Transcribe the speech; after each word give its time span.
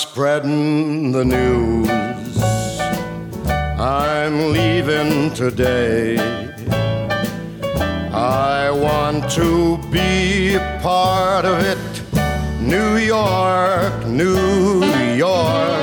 spreading 0.00 1.12
the 1.12 1.22
news. 1.22 2.40
I'm 3.78 4.50
leaving 4.50 5.30
today. 5.34 6.16
I 8.10 8.70
want 8.70 9.30
to 9.32 9.76
be 9.90 10.56
part 10.80 11.44
of 11.44 11.58
it. 11.72 11.78
New 12.62 12.96
York, 12.96 14.06
New 14.06 14.82
York. 15.16 15.82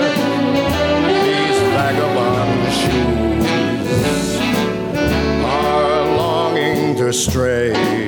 These 1.24 1.60
vagabond 1.78 2.74
shoes 2.80 4.26
are 5.46 6.18
longing 6.18 6.96
to 6.98 7.14
stray 7.14 8.07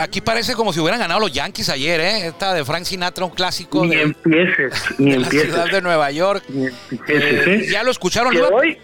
aquí, 0.00 0.20
parece 0.20 0.54
como 0.54 0.72
si 0.72 0.80
hubieran 0.80 1.00
ganado 1.00 1.20
los 1.20 1.32
Yankees 1.32 1.68
ayer, 1.68 2.00
¿eh? 2.00 2.26
Esta 2.28 2.54
de 2.54 2.64
Frank 2.64 2.84
Sinatra, 2.84 3.24
un 3.24 3.30
clásico 3.32 3.84
Ni 3.84 3.94
de, 3.96 4.02
empieces, 4.02 4.72
ni 4.98 5.10
de 5.12 5.18
la 5.18 5.24
empieces. 5.24 5.50
ciudad 5.50 5.66
de 5.70 5.82
Nueva 5.82 6.10
York. 6.10 6.44
Ni 6.48 6.66
empieces, 6.66 7.08
Eh, 7.08 7.44
¿eh? 7.46 7.66
ya 7.70 7.82
lo 7.82 7.90
escucharon, 7.90 8.32
lo 8.34 8.40
iba, 8.40 8.48
hoy, 8.48 8.78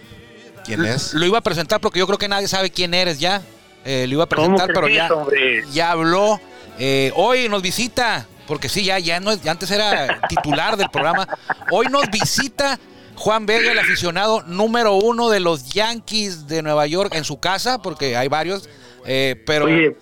¿Quién 0.65 0.85
es? 0.85 1.15
lo 1.15 1.25
iba 1.27 1.39
a 1.39 1.43
presentar 1.43 1.81
porque 1.81 1.99
yo 1.99 2.07
creo 2.07 2.19
que 2.19 2.29
nadie 2.29 2.49
sabe 2.49 2.71
quién 2.71 2.95
eres 2.95 3.19
ya. 3.19 3.43
Eh, 3.85 4.07
lo 4.09 4.15
iba 4.15 4.25
a 4.25 4.29
presentar, 4.29 4.67
pero 4.69 4.83
crees, 4.83 4.97
ya, 4.97 5.15
hombre? 5.15 5.65
ya 5.73 5.91
habló. 5.93 6.41
Eh, 6.79 7.13
hoy 7.15 7.49
nos 7.49 7.63
visita, 7.63 8.27
porque 8.47 8.69
sí, 8.69 8.85
ya, 8.85 8.99
ya 8.99 9.21
no 9.21 9.31
es, 9.33 9.43
ya 9.43 9.51
antes 9.53 9.71
era 9.71 10.21
titular 10.29 10.77
del 10.77 10.91
programa. 10.91 11.27
Hoy 11.71 11.87
nos 11.87 12.11
visita 12.11 12.79
Juan 13.17 13.47
Vega, 13.47 13.73
el 13.73 13.79
aficionado 13.79 14.43
número 14.47 14.95
uno 14.95 15.29
de 15.31 15.41
los 15.41 15.71
Yankees 15.73 16.47
de 16.47 16.63
Nueva 16.63 16.87
York 16.87 17.15
en 17.15 17.25
su 17.25 17.39
casa, 17.41 17.81
porque 17.81 18.17
hay 18.17 18.29
varios. 18.29 18.69
Eh, 19.07 19.43
pero, 19.47 19.65
Oye, 19.65 19.97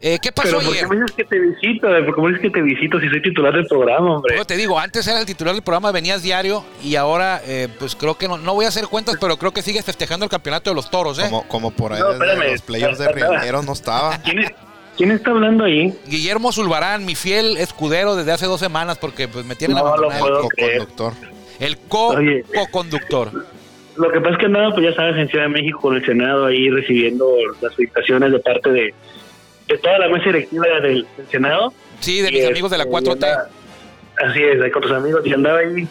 eh, 0.00 0.18
¿qué 0.22 0.30
pasó 0.32 0.58
pero 0.58 0.60
¿por 0.60 0.74
ayer? 0.74 0.84
qué 0.88 0.94
me 0.94 1.00
dices 1.00 1.16
que 1.16 1.24
te 1.24 1.38
visito? 1.40 1.88
¿Por 1.88 2.14
qué 2.14 2.20
me 2.20 2.28
dices 2.28 2.42
que 2.42 2.50
te 2.50 2.62
visito 2.62 3.00
si 3.00 3.08
soy 3.08 3.22
titular 3.22 3.52
del 3.54 3.66
programa, 3.66 4.14
hombre? 4.16 4.34
Bueno, 4.34 4.44
te 4.44 4.56
digo, 4.56 4.78
antes 4.78 5.06
era 5.06 5.18
el 5.20 5.26
titular 5.26 5.54
del 5.54 5.62
programa, 5.62 5.90
venías 5.92 6.22
diario 6.22 6.64
y 6.84 6.96
ahora, 6.96 7.40
eh, 7.46 7.68
pues 7.78 7.96
creo 7.96 8.16
que 8.16 8.28
no, 8.28 8.38
no 8.38 8.54
voy 8.54 8.64
a 8.64 8.68
hacer 8.68 8.86
cuentas, 8.86 9.16
pero 9.20 9.36
creo 9.36 9.52
que 9.52 9.62
sigues 9.62 9.84
festejando 9.84 10.24
el 10.24 10.30
campeonato 10.30 10.70
de 10.70 10.76
los 10.76 10.90
toros, 10.90 11.18
¿eh? 11.18 11.22
Como, 11.24 11.48
como 11.48 11.70
por 11.72 11.92
ahí 11.92 12.00
No, 12.00 12.12
desde 12.12 12.24
espérame. 12.24 12.52
los 12.52 12.62
playoffs 12.62 12.98
de. 12.98 13.12
Rieleros 13.12 13.66
no 13.66 13.72
estaba. 13.72 14.18
¿Quién, 14.22 14.38
es- 14.40 14.52
quién 14.96 15.10
está 15.10 15.30
hablando 15.30 15.64
ahí? 15.64 15.92
Guillermo 16.06 16.52
Zulbarán, 16.52 17.04
mi 17.04 17.14
fiel 17.14 17.56
escudero 17.56 18.14
desde 18.16 18.32
hace 18.32 18.46
dos 18.46 18.60
semanas, 18.60 18.98
porque 18.98 19.26
pues 19.28 19.44
me 19.44 19.56
tienen 19.56 19.76
No 19.78 19.96
lo 19.96 20.08
puedo 20.08 20.42
El 20.56 20.86
co-conductor. 20.86 21.12
El 21.60 21.76
co- 21.78 22.14
co-conductor. 22.54 23.30
Lo 23.96 24.12
que 24.12 24.20
pasa 24.20 24.34
es 24.34 24.38
que 24.38 24.46
andaba, 24.46 24.72
pues 24.74 24.86
ya 24.90 24.94
sabes, 24.94 25.16
en 25.16 25.28
Ciudad 25.28 25.46
de 25.46 25.50
México 25.50 25.80
con 25.80 25.96
el 25.96 26.04
Senado 26.06 26.46
ahí 26.46 26.70
recibiendo 26.70 27.26
las 27.60 27.74
felicitaciones 27.74 28.30
de 28.30 28.38
parte 28.38 28.70
de, 28.70 28.94
de 29.68 29.78
toda 29.78 29.98
la 29.98 30.08
mesa 30.08 30.24
directiva 30.26 30.66
del, 30.82 31.06
del 31.16 31.28
Senado. 31.30 31.72
Sí, 32.00 32.20
de 32.20 32.30
mis 32.32 32.46
amigos 32.46 32.70
de 32.70 32.78
la 32.78 32.84
este, 32.84 32.94
4T. 32.96 33.12
andaba- 33.12 33.48
Así 34.28 34.42
es, 34.42 34.60
ahí 34.60 34.70
con 34.72 34.82
tus 34.82 34.90
amigos. 34.92 35.24
Y 35.24 35.32
andaba 35.32 35.58
ahí, 35.60 35.86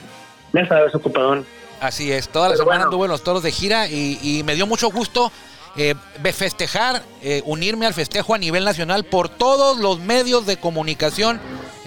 ya 0.53 0.67
sabes, 0.67 0.93
ocupadón. 0.95 1.45
Así 1.79 2.11
es, 2.11 2.27
toda 2.27 2.47
la 2.49 2.53
Pero 2.55 2.63
semana 2.63 2.77
bueno. 2.79 2.89
anduve 2.91 3.05
en 3.05 3.11
los 3.11 3.23
toros 3.23 3.43
de 3.43 3.51
gira 3.51 3.87
y, 3.87 4.19
y 4.21 4.43
me 4.43 4.55
dio 4.55 4.65
mucho 4.67 4.89
gusto 4.89 5.31
eh, 5.75 5.95
festejar, 6.33 7.03
eh, 7.21 7.41
unirme 7.45 7.85
al 7.85 7.93
festejo 7.93 8.33
a 8.33 8.37
nivel 8.37 8.63
nacional 8.65 9.03
por 9.03 9.29
todos 9.29 9.77
los 9.77 9.99
medios 9.99 10.45
de 10.45 10.57
comunicación. 10.57 11.39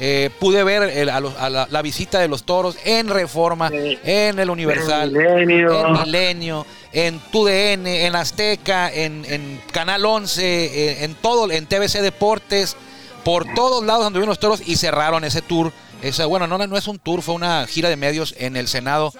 Eh, 0.02 0.30
pude 0.40 0.64
ver 0.64 0.82
el- 0.84 1.10
a 1.10 1.20
los- 1.20 1.36
a 1.36 1.50
la, 1.50 1.66
la 1.70 1.82
visita 1.82 2.18
de 2.20 2.28
los 2.28 2.44
toros 2.44 2.76
en 2.84 3.08
Reforma, 3.08 3.68
Sí. 3.68 3.98
en 4.02 4.38
el 4.38 4.48
Universal, 4.48 5.14
En 5.14 5.46
Milenio. 5.46 5.86
en 5.86 5.92
Milenio, 5.92 6.66
en 6.92 7.18
TUDN, 7.30 7.86
en 8.06 8.16
Azteca, 8.16 8.90
en, 8.90 9.26
en 9.28 9.60
Canal 9.72 10.04
11, 10.06 10.42
eh, 10.42 11.04
en 11.04 11.14
todo, 11.16 11.50
en 11.50 11.66
TVC 11.66 12.00
Deportes, 12.00 12.76
por 13.24 13.44
todos 13.54 13.84
lados 13.84 14.06
anduvieron 14.06 14.30
los 14.30 14.38
toros 14.40 14.62
y 14.64 14.76
cerraron 14.76 15.22
ese 15.24 15.42
tour. 15.42 15.70
Esa, 16.00 16.24
bueno, 16.24 16.46
no, 16.46 16.56
no 16.56 16.76
es 16.78 16.88
un 16.88 16.98
tour, 16.98 17.20
fue 17.20 17.34
una 17.34 17.66
gira 17.66 17.90
de 17.90 17.96
medios 17.96 18.34
en 18.38 18.56
el 18.56 18.68
Senado 18.68 19.12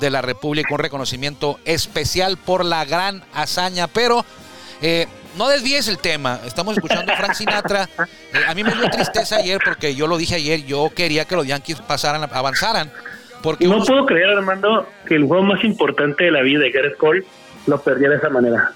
de 0.00 0.10
la 0.10 0.22
República, 0.22 0.68
un 0.74 0.78
reconocimiento 0.80 1.58
especial 1.64 2.36
por 2.36 2.64
la 2.64 2.84
gran 2.84 3.22
hazaña, 3.34 3.86
pero 3.88 4.24
eh, 4.80 5.06
no 5.36 5.48
desvíes 5.48 5.88
el 5.88 5.98
tema, 5.98 6.40
estamos 6.46 6.76
escuchando 6.76 7.12
a 7.12 7.16
Frank 7.16 7.34
Sinatra. 7.34 7.88
Eh, 7.98 8.38
a 8.46 8.54
mí 8.54 8.64
me 8.64 8.74
dio 8.74 8.88
tristeza 8.90 9.36
ayer 9.36 9.58
porque 9.64 9.94
yo 9.94 10.06
lo 10.06 10.16
dije 10.16 10.34
ayer, 10.36 10.64
yo 10.64 10.90
quería 10.94 11.24
que 11.24 11.36
los 11.36 11.46
Yankees 11.46 11.80
pasaran, 11.80 12.28
avanzaran. 12.32 12.90
Porque 13.42 13.66
No 13.66 13.76
unos- 13.76 13.88
puedo 13.88 14.06
creer, 14.06 14.28
Armando, 14.30 14.88
que 15.06 15.14
el 15.16 15.24
juego 15.26 15.42
más 15.42 15.62
importante 15.64 16.24
de 16.24 16.30
la 16.30 16.42
vida 16.42 16.60
de 16.60 16.70
Gareth 16.70 16.96
Cole 16.96 17.24
lo 17.66 17.80
perdiera 17.82 18.12
de 18.12 18.18
esa 18.18 18.28
manera. 18.28 18.72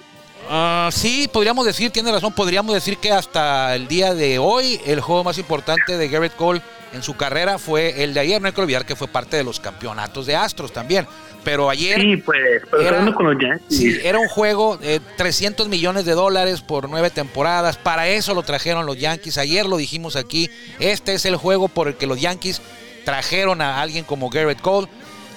Ah, 0.49 0.89
sí, 0.93 1.29
podríamos 1.33 1.65
decir, 1.67 1.91
tiene 1.91 2.13
razón, 2.13 2.33
podríamos 2.33 2.73
decir 2.75 2.99
que 2.99 3.11
hasta 3.13 3.75
el 3.75 3.89
día 3.89 4.15
de 4.15 4.39
hoy 4.39 4.81
el 4.87 5.01
juego 5.01 5.25
más 5.25 5.39
importante 5.39 5.97
de 5.99 6.09
Garrett 6.09 6.37
Cole 6.37 6.63
en 6.93 7.03
su 7.03 7.17
carrera 7.17 7.59
fue 7.59 8.03
el 8.05 8.15
de 8.15 8.21
ayer. 8.21 8.41
No 8.41 8.47
hay 8.49 8.53
que 8.53 8.61
olvidar 8.61 8.85
que 8.87 8.97
fue 8.97 9.09
parte 9.09 9.37
de 9.37 9.45
los 9.45 9.61
campeonatos 9.61 10.27
de 10.27 10.37
Astros 10.37 10.73
también. 10.73 11.07
Pero 11.45 11.71
ayer 11.71 12.01
Sí, 12.01 12.17
pues, 12.17 12.39
pero 12.71 12.83
Era- 12.83 12.91
jugando 12.99 13.15
con 13.15 13.27
los 13.27 13.37
Yankees. 13.41 13.79
sí, 13.79 13.99
era 14.03 14.19
un 14.19 14.27
juego 14.29 14.77
de 14.79 15.01
300 15.17 15.69
millones 15.69 16.05
de 16.05 16.13
dólares 16.13 16.61
por 16.61 16.89
nueve 16.89 17.11
temporadas. 17.11 17.77
Para 17.77 18.09
eso 18.09 18.35
lo 18.35 18.43
trajeron 18.43 18.85
los 18.85 18.99
Yankees. 18.99 19.39
Ayer 19.39 19.65
lo 19.67 19.77
dijimos 19.77 20.17
aquí. 20.17 20.51
Este 20.81 21.15
es 21.15 21.25
el 21.25 21.37
juego 21.37 21.69
por 21.69 21.87
el 21.89 21.95
que 21.95 22.07
los 22.09 22.21
Yankees 22.21 22.61
trajeron 23.05 23.61
a 23.63 23.81
alguien 23.81 24.05
como 24.05 24.29
Garrett 24.29 24.61
Cole. 24.61 24.89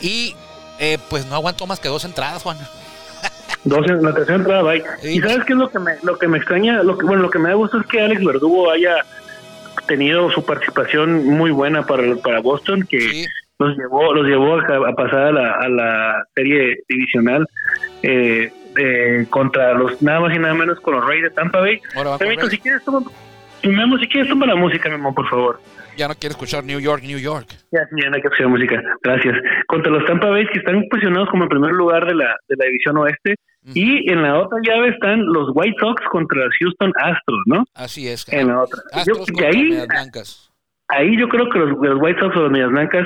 Y 0.02 0.36
eh, 0.80 0.98
pues 1.10 1.26
no 1.28 1.36
aguantó 1.36 1.68
más 1.68 1.80
que 1.80 1.90
dos 1.90 2.04
entradas, 2.06 2.42
Juan. 2.42 2.58
Dos 3.66 3.86
la 3.88 4.14
tercera 4.14 4.38
entrada, 4.38 4.62
bye. 4.64 4.82
Sí. 5.02 5.18
Y 5.18 5.20
sabes 5.20 5.44
qué 5.46 5.52
es 5.54 5.60
lo 5.60 5.70
que 5.70 5.80
me, 5.80 5.92
lo 6.02 6.18
que 6.18 6.28
me 6.30 6.38
extraña, 6.38 6.82
lo 6.82 6.98
que, 6.98 7.06
bueno, 7.06 7.22
lo 7.24 7.30
que 7.30 7.40
me 7.40 7.50
da 7.50 7.56
gusto 7.56 7.78
es 7.82 7.86
que 7.88 8.00
Alex 8.02 8.24
Verdugo 8.24 8.72
haya 8.72 8.96
tenido 9.90 10.30
su 10.32 10.46
participación 10.46 11.26
muy 11.26 11.52
buena 11.52 11.86
para, 11.86 12.04
para 12.24 12.40
Boston, 12.40 12.86
que 12.90 13.02
Sí. 13.02 13.26
los 13.60 13.76
llevó, 13.78 14.14
los 14.14 14.26
llevó 14.26 14.56
a, 14.56 14.90
a 14.90 14.94
pasar 14.94 15.20
a 15.28 15.32
la, 15.34 15.52
a 15.54 15.68
la 15.68 16.24
serie 16.36 16.78
divisional 16.88 17.46
eh, 18.04 18.52
eh, 18.78 19.26
contra 19.30 19.74
los 19.74 20.02
nada 20.02 20.22
más 20.22 20.36
y 20.36 20.40
nada 20.40 20.54
menos 20.54 20.80
con 20.80 20.94
los 20.96 21.06
Reyes 21.06 21.24
de 21.24 21.30
Tampa 21.32 21.60
Bay. 21.60 21.82
Memito, 21.96 22.18
Reyes. 22.20 22.50
si 22.52 22.58
quieres 22.60 22.84
toma, 22.86 23.02
Memo, 23.64 23.98
si 23.98 24.08
quieres 24.08 24.30
toma 24.30 24.46
la 24.46 24.56
música, 24.56 24.90
Memo, 24.90 25.14
por 25.14 25.28
favor. 25.30 25.60
Ya 25.98 26.08
no 26.08 26.14
quiere 26.16 26.32
escuchar 26.32 26.64
New 26.64 26.80
York, 26.80 27.04
New 27.04 27.20
York. 27.20 27.48
Ya, 27.72 27.82
ya 28.02 28.10
no 28.10 28.16
hay 28.16 28.22
que 28.22 28.28
escuchar 28.30 28.48
música. 28.48 28.82
Gracias. 29.04 29.36
Contra 29.68 29.92
los 29.92 30.06
Tampa 30.06 30.30
Bay 30.30 30.46
que 30.48 30.60
están 30.60 30.82
posicionados 30.90 31.28
como 31.30 31.44
en 31.44 31.50
primer 31.50 31.72
lugar 31.72 32.06
de 32.06 32.16
la, 32.16 32.36
de 32.48 32.56
la 32.58 32.66
división 32.66 32.98
oeste. 32.98 33.36
Y 33.74 34.10
en 34.10 34.24
la 34.24 34.40
otra 34.40 34.58
llave 34.66 34.90
están 34.90 35.26
los 35.26 35.50
White 35.54 35.76
Sox 35.82 36.02
contra 36.10 36.46
los 36.46 36.54
Houston 36.60 36.94
Astros, 37.04 37.40
¿no? 37.46 37.66
Así 37.76 38.08
es. 38.08 38.26
En 38.32 38.48
la 38.48 38.62
otra. 38.64 38.80
Astros 38.94 39.28
Yo- 39.28 39.34
y 39.36 39.44
ahí, 39.44 39.86
Blancas. 39.88 40.50
ahí 40.88 41.18
yo 41.20 41.28
creo 41.28 41.50
que 41.50 41.60
los, 41.60 41.72
los 41.82 42.00
White 42.02 42.20
Sox 42.22 42.36
o 42.38 42.42
los 42.44 42.52
Medias 42.52 42.70
Blancas 42.70 43.06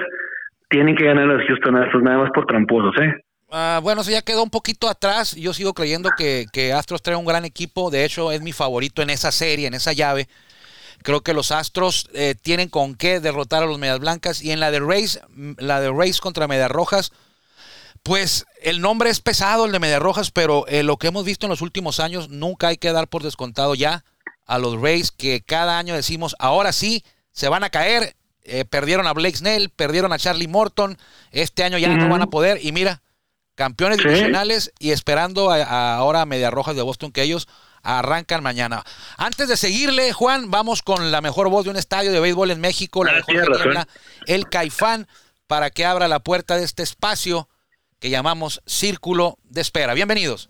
tienen 0.70 0.96
que 0.96 1.06
ganar 1.06 1.24
a 1.30 1.34
los 1.34 1.48
Houston 1.48 1.76
Astros 1.78 2.04
nada 2.04 2.20
más 2.20 2.32
por 2.34 2.46
tramposos, 2.46 2.94
¿eh? 3.02 3.14
Ah, 3.56 3.80
bueno, 3.84 4.02
eso 4.02 4.10
ya 4.10 4.24
quedó 4.24 4.42
un 4.42 4.50
poquito 4.50 4.90
atrás. 4.90 5.36
Yo 5.36 5.54
sigo 5.54 5.76
creyendo 5.76 6.10
que, 6.18 6.48
que 6.52 6.74
Astros 6.74 7.04
trae 7.04 7.16
un 7.16 7.26
gran 7.26 7.46
equipo. 7.46 7.92
De 7.92 8.04
hecho, 8.04 8.32
es 8.32 8.42
mi 8.42 8.52
favorito 8.52 9.04
en 9.04 9.12
esa 9.12 9.32
serie, 9.32 9.68
en 9.68 9.76
esa 9.76 9.94
llave. 9.94 10.28
Creo 11.04 11.22
que 11.22 11.36
los 11.36 11.52
Astros 11.52 12.10
eh, 12.16 12.34
tienen 12.34 12.68
con 12.68 12.96
qué 12.96 13.20
derrotar 13.20 13.62
a 13.62 13.68
los 13.68 13.78
Medias 13.78 14.00
Blancas. 14.00 14.42
Y 14.42 14.50
en 14.50 14.60
la 14.60 14.72
de 14.72 14.80
Rays, 14.80 15.20
mm, 15.30 15.52
la 15.60 15.80
de 15.82 15.92
Rays 15.92 16.20
contra 16.20 16.48
Medias 16.48 16.72
Rojas, 16.72 17.12
pues 18.02 18.48
el 18.64 18.82
nombre 18.82 19.12
es 19.12 19.20
pesado, 19.20 19.66
el 19.66 19.72
de 19.72 19.80
Medias 19.80 20.02
Rojas, 20.02 20.32
pero 20.32 20.66
eh, 20.68 20.82
lo 20.82 20.98
que 20.98 21.06
hemos 21.06 21.24
visto 21.24 21.46
en 21.46 21.52
los 21.52 21.62
últimos 21.62 22.00
años, 22.00 22.30
nunca 22.30 22.70
hay 22.70 22.78
que 22.78 22.92
dar 22.92 23.08
por 23.08 23.22
descontado 23.22 23.76
ya 23.76 24.04
a 24.48 24.58
los 24.58 24.82
Rays, 24.82 25.12
que 25.12 25.42
cada 25.42 25.78
año 25.78 25.94
decimos, 25.94 26.36
ahora 26.40 26.74
sí, 26.74 27.06
se 27.32 27.50
van 27.50 27.64
a 27.64 27.70
caer. 27.70 28.16
Eh, 28.46 28.66
perdieron 28.66 29.06
a 29.06 29.14
Blake 29.14 29.38
Snell, 29.38 29.70
perdieron 29.70 30.12
a 30.12 30.18
Charlie 30.18 30.48
Morton. 30.48 30.98
Este 31.32 31.64
año 31.64 31.78
ya 31.78 31.90
no 31.90 32.10
van 32.10 32.24
a 32.24 32.28
poder. 32.32 32.60
Y 32.66 32.72
mira, 32.72 33.03
campeones 33.56 34.00
Sí. 34.00 34.08
divisionales 34.08 34.72
y 34.80 34.92
esperando 34.92 35.52
a, 35.52 35.58
a 35.64 35.96
ahora 35.96 36.22
a 36.22 36.26
Medias 36.26 36.52
Rojas 36.54 36.76
de 36.76 36.82
Boston 36.82 37.12
que 37.12 37.22
ellos 37.24 37.48
arrancan 37.84 38.42
mañana. 38.42 38.84
Antes 39.18 39.48
de 39.50 39.58
seguirle, 39.58 40.14
Juan, 40.14 40.50
vamos 40.50 40.82
con 40.82 41.12
la 41.12 41.20
mejor 41.22 41.50
voz 41.50 41.66
de 41.66 41.72
un 41.72 41.76
estadio 41.78 42.12
de 42.12 42.20
béisbol 42.20 42.52
en 42.52 42.62
México, 42.62 43.04
la 43.04 43.12
Ah, 43.18 43.22
tienes 43.26 43.46
razón. 43.46 43.64
Niebla, 43.66 43.88
el 44.26 44.48
Caifán, 44.50 45.08
para 45.48 45.70
que 45.70 45.86
abra 45.86 46.08
la 46.08 46.20
puerta 46.20 46.56
de 46.56 46.64
este 46.64 46.82
espacio 46.84 47.50
que 48.00 48.10
llamamos 48.10 48.62
Círculo 48.66 49.38
de 49.44 49.62
Espera. 49.62 49.94
Bienvenidos. 49.94 50.50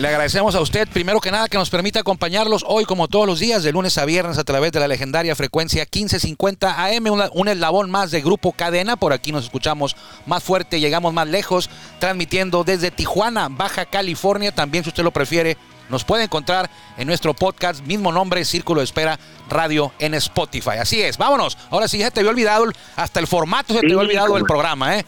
Le 0.00 0.08
agradecemos 0.08 0.54
a 0.54 0.62
usted, 0.62 0.88
primero 0.88 1.20
que 1.20 1.30
nada, 1.30 1.46
que 1.46 1.58
nos 1.58 1.68
permita 1.68 2.00
acompañarlos 2.00 2.64
hoy, 2.66 2.86
como 2.86 3.06
todos 3.06 3.26
los 3.26 3.38
días, 3.38 3.62
de 3.62 3.70
lunes 3.70 3.98
a 3.98 4.06
viernes, 4.06 4.38
a 4.38 4.44
través 4.44 4.72
de 4.72 4.80
la 4.80 4.88
legendaria 4.88 5.36
frecuencia 5.36 5.82
1550 5.82 6.82
AM, 6.86 7.10
una- 7.10 7.28
un 7.34 7.48
eslabón 7.48 7.90
más 7.90 8.10
de 8.10 8.22
Grupo 8.22 8.52
Cadena. 8.52 8.96
Por 8.96 9.12
aquí 9.12 9.30
nos 9.30 9.44
escuchamos 9.44 9.96
más 10.24 10.42
fuerte, 10.42 10.80
llegamos 10.80 11.12
más 11.12 11.28
lejos, 11.28 11.68
transmitiendo 11.98 12.64
desde 12.64 12.90
Tijuana, 12.90 13.48
Baja 13.50 13.84
California, 13.84 14.52
también, 14.52 14.84
si 14.84 14.88
usted 14.88 15.02
lo 15.04 15.10
prefiere, 15.10 15.58
nos 15.90 16.02
puede 16.04 16.24
encontrar 16.24 16.70
en 16.96 17.06
nuestro 17.06 17.34
podcast, 17.34 17.82
mismo 17.82 18.10
nombre, 18.10 18.42
Círculo 18.46 18.80
de 18.80 18.86
Espera 18.86 19.18
Radio 19.50 19.92
en 19.98 20.14
Spotify. 20.14 20.78
Así 20.80 21.02
es, 21.02 21.18
vámonos. 21.18 21.58
Ahora 21.68 21.88
sí, 21.88 21.98
ya 21.98 22.10
te 22.10 22.20
había 22.20 22.30
olvidado, 22.30 22.64
hasta 22.96 23.20
el 23.20 23.26
formato 23.26 23.74
se 23.74 23.80
te 23.80 23.86
había 23.86 23.98
olvidado 23.98 24.38
el 24.38 24.44
programa, 24.44 24.96
¿eh? 24.96 25.04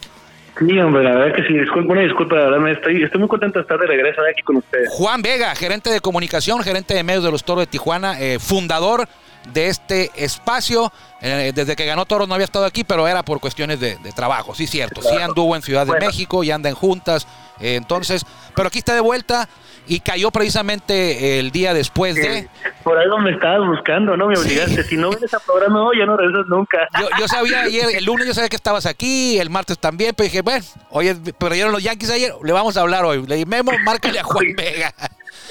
Sí, 0.59 0.79
hombre, 0.79 1.03
la 1.03 1.15
verdad 1.15 1.35
que 1.35 1.43
sí, 1.45 1.55
disculpa, 1.55 1.95
disculpa, 1.95 2.37
la 2.37 2.51
verdad, 2.51 2.73
estoy, 2.73 3.03
estoy 3.03 3.21
muy 3.21 3.29
contento 3.29 3.59
de 3.59 3.63
estar 3.63 3.79
de 3.79 3.87
regreso 3.87 4.21
aquí 4.31 4.43
con 4.43 4.57
ustedes. 4.57 4.89
Juan 4.91 5.23
Vega, 5.23 5.55
gerente 5.55 5.91
de 5.91 6.01
comunicación, 6.01 6.63
gerente 6.63 6.95
de 6.95 7.03
medios 7.03 7.25
de 7.25 7.31
los 7.31 7.43
Toros 7.43 7.63
de 7.63 7.67
Tijuana, 7.67 8.21
eh, 8.21 8.39
fundador 8.39 9.09
de 9.53 9.69
este 9.69 10.11
espacio. 10.17 10.93
Eh, 11.21 11.53
desde 11.55 11.77
que 11.77 11.85
ganó 11.87 12.05
Toros 12.05 12.27
no 12.29 12.35
había 12.35 12.45
estado 12.47 12.65
aquí, 12.65 12.83
pero 12.85 13.07
era 13.07 13.23
por 13.23 13.39
cuestiones 13.41 13.79
de, 13.81 13.97
de 13.97 14.13
trabajo, 14.13 14.55
sí, 14.55 14.67
cierto. 14.67 15.03
Sí 15.03 15.17
anduvo 15.21 15.55
en 15.57 15.63
Ciudad 15.63 15.83
de 15.87 15.93
Bueno. 15.93 16.07
México 16.07 16.43
y 16.45 16.51
anda 16.51 16.69
en 16.69 16.75
juntas. 16.75 17.27
eh, 17.61 17.77
entonces, 17.77 18.25
pero 18.57 18.69
aquí 18.69 18.79
está 18.79 18.95
de 18.95 19.01
vuelta 19.01 19.49
y 19.87 20.01
cayó 20.01 20.31
precisamente 20.31 21.39
el 21.39 21.51
día 21.51 21.75
después 21.75 22.15
de. 22.17 22.39
Eh, 22.39 22.49
Por 22.85 22.99
algo 22.99 23.19
me 23.19 23.31
estabas 23.33 23.67
buscando, 23.69 24.17
¿no? 24.17 24.27
Me 24.29 24.37
obligaste. 24.39 24.83
Si 24.85 24.97
no 24.97 25.11
vienes 25.11 25.33
a 25.35 25.39
programa 25.41 25.85
hoy, 25.85 25.99
ya 25.99 26.07
no 26.07 26.17
regresas 26.17 26.47
nunca. 26.49 26.79
Yo, 27.01 27.09
yo 27.19 27.29
sabía 27.29 27.63
ayer, 27.63 27.87
el 27.97 28.05
lunes 28.05 28.27
yo 28.27 28.35
sabía 28.35 28.49
que 28.49 28.57
estabas 28.57 28.87
aquí, 28.87 29.39
el 29.39 29.51
martes 29.51 29.79
también, 29.79 30.15
pero 30.17 30.25
dije, 30.25 30.43
bueno, 30.43 30.65
oye, 30.91 31.15
perdieron 31.39 31.73
los 31.73 31.83
Yankees 31.83 32.11
ayer, 32.11 32.33
le 32.43 32.53
vamos 32.53 32.77
a 32.77 32.81
hablar 32.81 33.05
hoy. 33.05 33.25
Le 33.27 33.37
dije, 33.37 33.47
Memo, 33.47 33.73
márcale 33.85 34.19
a 34.21 34.25
Juan 34.25 34.47
Vega. 34.57 34.93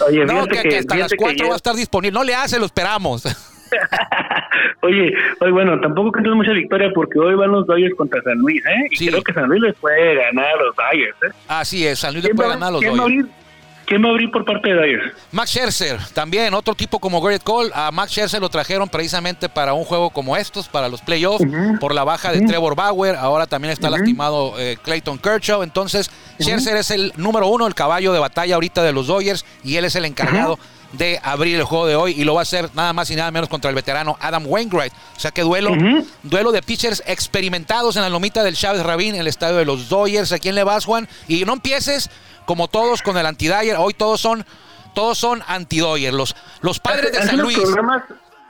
Oye, 0.05 0.25
No, 0.25 0.47
que, 0.47 0.61
que- 0.63 0.69
que 0.69 0.77
hasta 0.79 0.95
las 0.95 1.11
fíjate 1.11 1.15
que 1.15 1.23
4 1.23 1.47
va 1.47 1.53
a 1.53 1.57
estar 1.57 1.75
disponible. 1.75 2.13
No 2.17 2.23
le 2.23 2.33
hace, 2.35 2.57
lo 2.59 2.65
esperamos. 2.65 3.23
Oye, 4.81 5.13
oye, 5.39 5.51
bueno, 5.51 5.79
tampoco 5.79 6.12
cantes 6.12 6.33
mucha 6.33 6.51
victoria 6.51 6.89
porque 6.94 7.19
hoy 7.19 7.35
van 7.35 7.51
los 7.51 7.65
Dodgers 7.68 7.94
contra 7.95 8.21
San 8.23 8.38
Luis, 8.39 8.63
¿eh? 8.65 8.88
Y 8.91 8.95
Sí. 8.97 9.07
creo 9.07 9.21
que 9.23 9.33
San 9.33 9.45
Luis 9.47 9.62
les 9.62 9.75
puede 9.75 10.15
ganar 10.15 10.45
a 10.45 10.56
los 10.63 10.75
Dodgers, 10.75 11.15
¿eh? 11.23 11.38
Así 11.47 11.85
es, 11.85 12.00
San 12.00 12.13
Luis 12.13 12.23
le 12.23 12.29
¿Quién 12.29 12.35
puede 12.38 12.50
va- 12.50 12.56
ganar 12.56 12.69
a 12.69 12.71
los 12.71 12.81
quién 12.81 12.94
va 12.94 12.97
a 12.97 13.01
Dodgers. 13.03 13.27
¿Quién 13.85 14.03
va 14.03 14.07
a 14.07 14.12
abrir 14.12 14.31
por 14.31 14.45
parte 14.45 14.69
de 14.69 14.75
Dodgers? 14.75 15.13
Max 15.33 15.50
Scherzer, 15.51 15.97
también 16.13 16.53
otro 16.53 16.73
tipo 16.75 16.97
como 17.00 17.19
Garrett 17.21 17.44
Cole. 17.44 17.71
A 17.73 17.91
Max 17.91 18.12
Scherzer 18.12 18.39
lo 18.39 18.47
trajeron 18.47 18.88
precisamente 18.88 19.50
para 19.50 19.73
un 19.73 19.83
juego 19.83 20.09
como 20.12 20.38
estos, 20.38 20.69
para 20.69 20.88
los 20.88 21.01
playoffs, 21.01 21.44
por 21.79 21.94
la 21.94 22.03
baja 22.06 22.31
de 22.31 22.41
Trevor 22.41 22.75
Bauer. 22.75 23.15
Ahora 23.18 23.47
también 23.47 23.73
está 23.73 23.89
lastimado 23.89 24.53
eh, 24.59 24.77
Clayton 24.81 25.18
Kershaw. 25.18 25.62
Entonces, 25.63 26.09
Scherzer 26.39 26.77
es 26.77 26.89
el 26.91 27.12
número 27.18 27.47
uno, 27.47 27.68
el 27.68 27.75
caballo 27.75 28.13
de 28.13 28.19
batalla 28.19 28.56
ahorita 28.56 28.81
de 28.81 28.94
los 28.94 29.07
Dodgers, 29.07 29.45
y 29.63 29.75
él 29.75 29.83
es 29.83 29.95
el 29.97 30.06
encargado 30.06 30.57
de 30.93 31.19
abrir 31.23 31.57
el 31.57 31.63
juego 31.63 31.88
de 31.88 31.95
hoy 31.95 32.13
y 32.17 32.23
lo 32.23 32.33
va 32.33 32.41
a 32.41 32.43
hacer 32.43 32.69
nada 32.75 32.93
más 32.93 33.09
y 33.11 33.15
nada 33.15 33.31
menos 33.31 33.49
contra 33.49 33.69
el 33.69 33.75
veterano 33.75 34.17
Adam 34.19 34.43
Wainwright. 34.45 34.93
O 35.15 35.19
sea 35.19 35.31
que 35.31 35.41
duelo, 35.41 35.71
duelo 36.23 36.51
de 36.51 36.61
pitchers 36.61 37.03
experimentados 37.07 37.95
en 37.95 38.01
la 38.01 38.09
lomita 38.09 38.43
del 38.43 38.55
Chávez 38.55 38.83
Rabín 38.83 39.15
en 39.15 39.21
el 39.21 39.27
estadio 39.27 39.57
de 39.57 39.65
los 39.65 39.89
Dodgers. 39.89 40.31
¿A 40.31 40.39
quién 40.39 40.55
le 40.55 40.63
vas, 40.63 40.85
Juan? 40.85 41.07
Y 41.27 41.45
no 41.45 41.53
empieces 41.53 42.09
como 42.45 42.67
todos 42.67 43.01
con 43.01 43.17
el 43.17 43.25
anti-Dyer. 43.25 43.77
Hoy 43.77 43.93
todos 43.93 44.19
son 44.19 44.45
todos 44.93 45.17
son 45.17 45.41
anti-Dodgers. 45.47 46.13
Los, 46.13 46.35
los 46.61 46.79
padres 46.79 47.13
de 47.13 47.19
San 47.19 47.37
Luis. 47.37 47.57
Programas, 47.57 48.03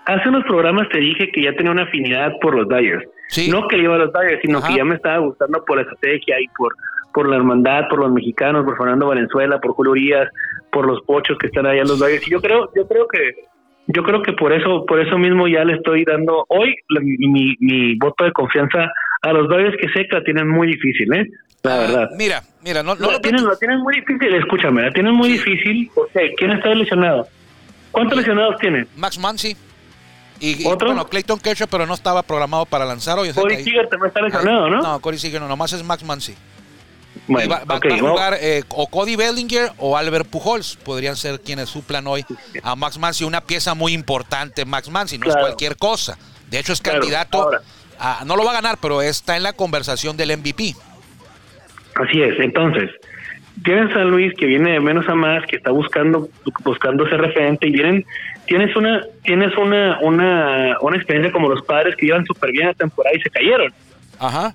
hace 0.05 0.29
unos 0.29 0.44
programas 0.45 0.89
te 0.89 0.99
dije 0.99 1.31
que 1.31 1.44
ya 1.44 1.53
tenía 1.55 1.71
una 1.71 1.83
afinidad 1.83 2.31
por 2.41 2.55
los 2.55 2.67
Dodgers. 2.67 3.05
Sí. 3.29 3.49
No 3.49 3.67
que 3.67 3.77
le 3.77 3.83
iba 3.83 3.95
a 3.95 3.99
los 3.99 4.11
Dodgers, 4.11 4.41
sino 4.41 4.57
Ajá. 4.57 4.67
que 4.67 4.75
ya 4.75 4.83
me 4.83 4.95
estaba 4.95 5.19
gustando 5.19 5.63
por 5.63 5.77
la 5.77 5.83
estrategia 5.83 6.35
y 6.41 6.47
por, 6.57 6.75
por 7.13 7.27
la 7.29 7.35
hermandad, 7.37 7.87
por 7.89 7.99
los 7.99 8.11
mexicanos, 8.11 8.63
por 8.65 8.77
Fernando 8.77 9.07
Valenzuela, 9.07 9.59
por 9.59 9.73
Julio 9.73 9.91
Urias, 9.91 10.29
por 10.71 10.85
los 10.87 11.01
pochos 11.03 11.37
que 11.37 11.47
están 11.47 11.65
allá 11.65 11.81
en 11.81 11.87
los 11.87 11.99
Dodgers. 11.99 12.27
Y 12.27 12.31
yo 12.31 12.41
creo, 12.41 12.69
yo 12.75 12.87
creo 12.87 13.07
que 13.07 13.31
yo 13.87 14.03
creo 14.03 14.21
que 14.21 14.33
por 14.33 14.53
eso 14.53 14.85
por 14.85 14.99
eso 15.01 15.17
mismo 15.17 15.47
ya 15.47 15.63
le 15.65 15.73
estoy 15.73 16.05
dando 16.05 16.45
hoy 16.49 16.75
la- 16.89 17.01
mi, 17.01 17.95
voto 17.97 18.23
de 18.23 18.31
confianza 18.31 18.87
a 19.23 19.33
los 19.33 19.47
Dodgers 19.49 19.75
que 19.79 19.87
sé 19.89 20.07
que 20.07 20.17
la 20.17 20.23
tienen 20.23 20.47
muy 20.49 20.67
difícil, 20.67 21.13
¿eh? 21.13 21.27
La 21.63 21.75
Ah, 21.75 21.77
verdad. 21.79 22.09
Mira, 22.17 22.41
mira, 22.63 22.81
no, 22.83 22.95
no 22.95 23.01
No, 23.01 23.07
lo 23.07 23.13
la, 23.13 23.19
tienen, 23.19 23.45
la 23.45 23.55
tienen 23.57 23.79
muy 23.81 23.95
difícil, 23.95 24.33
escúchame, 24.35 24.81
la 24.83 24.91
tienen 24.91 25.13
muy 25.13 25.29
difícil. 25.29 25.89
¿Por 25.93 26.09
qué? 26.09 26.33
¿Quién 26.37 26.51
está 26.51 26.69
lesionado? 26.73 27.27
¿Cuántos 27.91 28.17
lesionados 28.17 28.55
tienen? 28.59 28.87
Max 28.95 29.19
Muncy. 29.19 29.55
Y, 30.39 30.63
y, 30.63 30.65
¿Otro? 30.65 30.87
bueno, 30.87 31.05
Clayton 31.05 31.39
Kershaw, 31.39 31.67
pero 31.69 31.85
no 31.85 31.93
estaba 31.93 32.23
programado 32.23 32.65
para 32.65 32.83
lanzar 32.83 33.19
hoy. 33.19 33.31
Corey 33.31 33.63
Seager 33.63 33.87
también 33.89 34.07
está 34.07 34.21
lesionado, 34.21 34.69
¿no? 34.71 34.81
No, 34.81 34.99
Corey 34.99 35.19
Seager 35.19 35.39
no, 35.39 35.47
nomás 35.47 35.71
es 35.73 35.83
Max 35.83 36.03
Muncy. 36.03 36.33
Bueno, 37.27 37.49
va, 37.49 37.63
va- 37.65 37.75
ok, 37.77 37.85
va 37.91 37.95
a 37.95 37.99
jugar 37.99 38.37
eh, 38.41 38.63
o 38.69 38.87
Cody 38.87 39.15
Bellinger 39.15 39.71
o 39.77 39.95
Albert 39.97 40.27
Pujols. 40.29 40.75
Podrían 40.77 41.15
ser 41.15 41.39
quienes 41.41 41.69
suplan 41.69 42.07
hoy 42.07 42.25
a 42.63 42.75
Max 42.75 42.97
Muncy. 42.97 43.23
Una 43.23 43.41
pieza 43.41 43.73
muy 43.73 43.93
importante, 43.93 44.65
Max 44.65 44.89
Muncy. 44.89 45.17
No 45.17 45.27
es 45.29 45.35
cualquier 45.35 45.77
cosa. 45.77 46.17
De 46.49 46.59
hecho, 46.59 46.73
es 46.73 46.81
Claro, 46.81 46.99
candidato. 46.99 47.41
ahora. 47.43 47.61
a- 47.99 48.23
no 48.25 48.35
lo 48.35 48.43
va 48.43 48.51
a 48.51 48.55
ganar, 48.55 48.77
pero 48.81 49.01
está 49.01 49.37
en 49.37 49.43
la 49.43 49.53
conversación 49.53 50.17
del 50.17 50.31
MVP. 50.31 50.73
Así 51.95 52.21
es, 52.21 52.39
entonces, 52.39 52.89
tienes 53.63 53.91
a 53.91 53.95
San 53.95 54.09
Luis 54.09 54.33
que 54.37 54.45
viene 54.47 54.71
de 54.71 54.79
menos 54.79 55.07
a 55.07 55.13
más, 55.13 55.45
que 55.45 55.57
está 55.57 55.71
buscando 55.71 56.29
buscando 56.63 57.07
ser 57.09 57.19
referente 57.21 57.67
y 57.67 57.71
vienen 57.71 58.05
tienes 58.47 58.75
una 58.75 59.01
tienes 59.23 59.55
una 59.57 59.99
una 60.01 60.77
una 60.81 60.95
experiencia 60.97 61.31
como 61.31 61.47
los 61.49 61.61
padres 61.63 61.95
que 61.95 62.05
llevan 62.07 62.25
súper 62.25 62.51
bien 62.51 62.67
la 62.67 62.73
temporada 62.73 63.15
y 63.15 63.21
se 63.21 63.29
cayeron. 63.29 63.71
Ajá. 64.19 64.53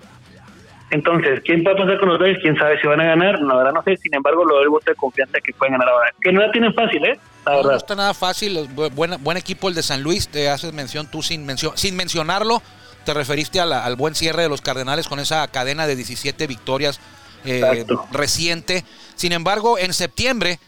Entonces, 0.91 1.41
¿quién 1.45 1.65
va 1.67 1.73
a 1.73 1.77
pasar 1.77 1.99
con 1.99 2.09
los 2.11 2.19
Dodgers? 2.19 2.39
¿Quién 2.43 2.57
sabe 2.57 2.81
si 2.81 2.87
van 2.87 3.01
a 3.01 3.05
ganar? 3.05 3.41
La 3.41 3.57
verdad 3.57 3.73
no 3.73 3.83
sé, 3.83 3.97
sin 3.97 4.15
embargo, 4.15 4.45
lo 4.45 4.55
doy 4.55 4.65
el 4.65 4.69
voto 4.71 4.91
de 4.91 4.95
confianza 4.95 5.39
que 5.41 5.53
pueden 5.53 5.73
ganar 5.73 5.89
ahora. 5.89 6.15
Que 6.21 6.33
no 6.33 6.41
la 6.41 6.53
tienen 6.53 6.73
fácil, 6.75 7.05
¿eh? 7.05 7.19
La 7.45 7.53
No, 7.53 7.57
no 7.59 7.63
verdad. 7.65 7.77
está 7.77 7.95
nada 7.97 8.15
fácil. 8.15 8.69
Buen, 8.95 9.23
buen 9.23 9.37
equipo 9.37 9.69
el 9.69 9.75
de 9.75 9.83
San 9.83 10.03
Luis. 10.03 10.29
Te 10.29 10.49
haces 10.49 10.73
mención 10.73 11.11
tú 11.11 11.23
sin, 11.23 11.45
mencio- 11.45 11.73
sin 11.77 11.97
mencionarlo. 11.97 12.63
Te 13.05 13.15
referiste 13.15 13.59
a 13.61 13.67
la- 13.67 13.85
al 13.85 13.97
buen 13.97 14.15
cierre 14.15 14.43
de 14.43 14.49
los 14.49 14.61
Cardenales 14.61 15.09
con 15.09 15.19
esa 15.19 15.47
cadena 15.49 15.87
de 15.87 15.97
17 15.97 16.47
victorias 16.47 17.01
eh, 17.45 17.85
reciente. 18.11 18.85
Sin 19.15 19.31
embargo, 19.33 19.79
en 19.79 19.93
septiembre, 19.93 20.59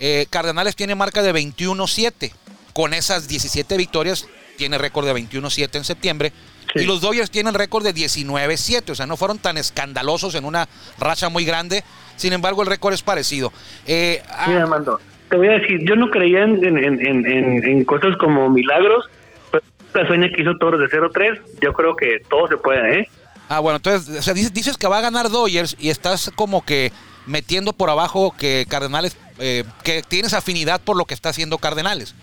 eh, 0.00 0.26
Cardenales 0.30 0.74
tiene 0.74 0.94
marca 0.96 1.22
de 1.22 1.32
21-7. 1.32 2.32
Con 2.72 2.92
esas 2.94 3.28
17 3.28 3.76
victorias, 3.76 4.26
tiene 4.56 4.78
récord 4.78 5.06
de 5.06 5.12
21-7 5.14 5.76
en 5.78 5.84
septiembre. 5.84 6.32
Sí. 6.74 6.80
Y 6.80 6.84
los 6.86 7.00
Dodgers 7.00 7.30
tienen 7.30 7.54
récord 7.54 7.84
de 7.84 7.94
19-7. 7.94 8.90
O 8.90 8.94
sea, 8.94 9.06
no 9.06 9.16
fueron 9.16 9.38
tan 9.38 9.56
escandalosos 9.56 10.34
en 10.34 10.44
una 10.44 10.68
racha 10.98 11.28
muy 11.28 11.44
grande. 11.44 11.84
Sin 12.16 12.32
embargo, 12.32 12.62
el 12.62 12.68
récord 12.68 12.92
es 12.94 13.02
parecido. 13.02 13.52
Eh, 13.86 14.22
ah, 14.28 14.44
Mira, 14.48 14.62
Armando, 14.64 15.00
te 15.30 15.36
voy 15.36 15.48
a 15.48 15.52
decir, 15.52 15.80
yo 15.88 15.96
no 15.96 16.10
creía 16.10 16.42
en, 16.42 16.64
en, 16.64 16.78
en, 16.78 17.26
en- 17.26 17.64
en 17.64 17.84
cosas 17.84 18.16
como 18.18 18.48
milagros, 18.50 19.04
pero 19.50 19.64
la 19.94 20.06
sueña 20.06 20.28
que 20.34 20.42
hizo 20.42 20.56
Toros 20.58 20.80
de 20.80 20.86
0-3, 20.86 21.40
yo 21.62 21.72
creo 21.72 21.96
que 21.96 22.18
todo 22.28 22.48
se 22.48 22.56
puede, 22.56 23.00
¿eh? 23.00 23.08
Ah, 23.48 23.60
bueno, 23.60 23.76
entonces, 23.76 24.18
o 24.18 24.22
sea, 24.22 24.32
dices, 24.34 24.52
dices 24.54 24.76
que 24.76 24.86
va 24.88 24.98
a 24.98 25.02
ganar 25.02 25.28
Dodgers 25.30 25.76
y 25.78 25.90
estás 25.90 26.30
como 26.34 26.64
que 26.64 26.92
metiendo 27.26 27.72
por 27.72 27.90
abajo 27.90 28.34
que 28.36 28.66
Cardenales, 28.68 29.16
eh, 29.38 29.64
que 29.82 30.02
tienes 30.02 30.32
afinidad 30.34 30.80
por 30.80 30.96
lo 30.96 31.04
que 31.04 31.14
está 31.14 31.28
haciendo 31.28 31.58
Cardenales. 31.58 32.14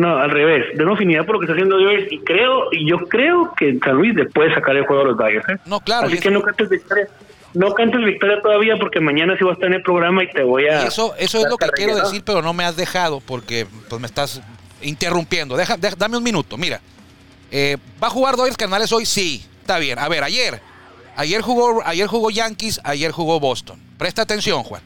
No, 0.00 0.16
al 0.16 0.30
revés, 0.30 0.64
tengo 0.78 0.92
afinidad 0.94 1.26
por 1.26 1.34
lo 1.34 1.40
que 1.40 1.44
está 1.44 1.52
haciendo 1.52 1.76
Dodgers 1.76 2.10
y 2.10 2.18
creo, 2.20 2.68
y 2.72 2.88
yo 2.88 2.98
creo 3.08 3.52
que 3.56 3.78
San 3.84 3.96
Luis 3.96 4.14
le 4.14 4.24
puede 4.26 4.54
sacar 4.54 4.74
el 4.76 4.86
juego 4.86 5.02
a 5.02 5.04
los 5.06 5.16
Dodgers, 5.18 5.48
¿eh? 5.50 5.56
No, 5.66 5.80
claro. 5.80 6.06
Así 6.06 6.14
que 6.18 6.28
eso, 6.28 6.30
no 6.30 6.42
cantes 6.42 6.68
victoria. 6.68 7.08
No 7.52 7.74
cantes 7.74 8.00
victoria 8.04 8.40
todavía 8.40 8.76
porque 8.78 9.00
mañana 9.00 9.36
sí 9.36 9.44
vas 9.44 9.50
a 9.50 9.54
estar 9.54 9.68
en 9.68 9.74
el 9.74 9.82
programa 9.82 10.22
y 10.24 10.30
te 10.30 10.42
voy 10.42 10.66
a... 10.68 10.84
eso, 10.86 11.14
eso 11.18 11.38
es 11.40 11.50
lo 11.50 11.56
que 11.56 11.66
quiero 11.70 11.96
¿no? 11.96 12.04
decir, 12.04 12.22
pero 12.24 12.40
no 12.42 12.52
me 12.54 12.64
has 12.64 12.76
dejado 12.76 13.20
porque 13.20 13.66
pues 13.88 14.00
me 14.00 14.06
estás 14.06 14.40
interrumpiendo. 14.82 15.56
Deja, 15.56 15.76
deja- 15.76 15.96
dame 15.98 16.16
un 16.16 16.22
minuto, 16.22 16.56
mira. 16.56 16.80
Eh, 17.50 17.76
¿Va 18.02 18.06
a 18.06 18.10
jugar 18.10 18.36
Dodgers 18.36 18.56
Cardenales 18.56 18.92
hoy? 18.92 19.04
Sí, 19.04 19.44
está 19.60 19.78
bien. 19.78 19.98
A 19.98 20.08
ver, 20.08 20.22
ayer. 20.24 20.60
Ayer 21.16 21.42
jugó, 21.42 21.82
ayer 21.84 22.06
jugó 22.06 22.30
Yankees, 22.30 22.80
ayer 22.84 23.10
jugó 23.10 23.40
Boston. 23.40 23.78
Presta 23.98 24.22
atención, 24.22 24.62
Juan. 24.62 24.80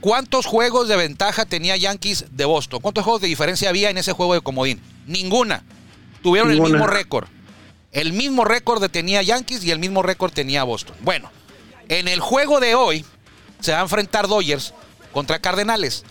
¿Cuántos 0.00 0.46
juegos 0.46 0.88
de 0.88 0.96
ventaja 0.96 1.44
tenía 1.44 1.76
Yankees 1.76 2.26
de 2.30 2.44
Boston? 2.44 2.80
¿Cuántos 2.80 3.04
juegos 3.04 3.20
de 3.20 3.28
diferencia 3.28 3.68
había 3.68 3.90
en 3.90 3.98
ese 3.98 4.12
juego 4.12 4.34
de 4.34 4.40
comodín? 4.40 4.80
Ninguna. 5.06 5.62
Tuvieron 6.22 6.50
el 6.50 6.60
mismo 6.60 6.86
récord. 6.86 7.28
El 7.92 8.12
mismo 8.12 8.44
récord 8.44 8.88
tenía 8.90 9.20
Yankees 9.22 9.64
y 9.64 9.70
el 9.70 9.78
mismo 9.78 10.02
récord 10.02 10.32
tenía 10.32 10.64
Boston. 10.64 10.96
Bueno, 11.00 11.30
en 11.88 12.08
el 12.08 12.20
juego 12.20 12.60
de 12.60 12.74
hoy 12.74 13.04
se 13.60 13.72
va 13.72 13.78
a 13.78 13.82
enfrentar 13.82 14.28
Dodgers 14.28 14.72
contra 15.12 15.40
Cardenales. 15.40 16.04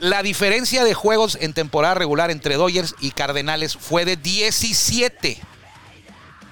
La 0.00 0.22
diferencia 0.22 0.82
de 0.82 0.94
juegos 0.94 1.38
en 1.40 1.52
temporada 1.52 1.94
regular 1.94 2.30
entre 2.30 2.56
Dodgers 2.56 2.94
y 3.00 3.10
Cardenales 3.10 3.76
fue 3.76 4.04
de 4.04 4.16
17. 4.16 5.38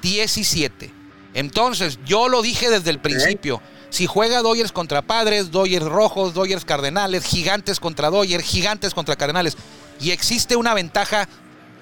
17. 0.03 0.91
Entonces, 1.35 1.99
yo 2.05 2.29
lo 2.29 2.43
dije 2.43 2.71
desde 2.71 2.91
el 2.91 3.01
principio. 3.01 3.61
Si 3.91 4.07
juega 4.07 4.43
Dodgers 4.43 4.73
contra 4.73 5.03
Padres, 5.03 5.51
Dodgers 5.51 5.87
Rojos, 5.87 6.35
Dodgers 6.35 6.65
Cardenales, 6.65 7.25
Gigantes 7.25 7.81
contra 7.81 8.11
Dodgers, 8.11 8.45
Gigantes 8.45 8.95
contra 8.95 9.17
Cardenales, 9.17 9.57
y 10.01 10.11
existe 10.11 10.57
una 10.57 10.75
ventaja 10.75 11.29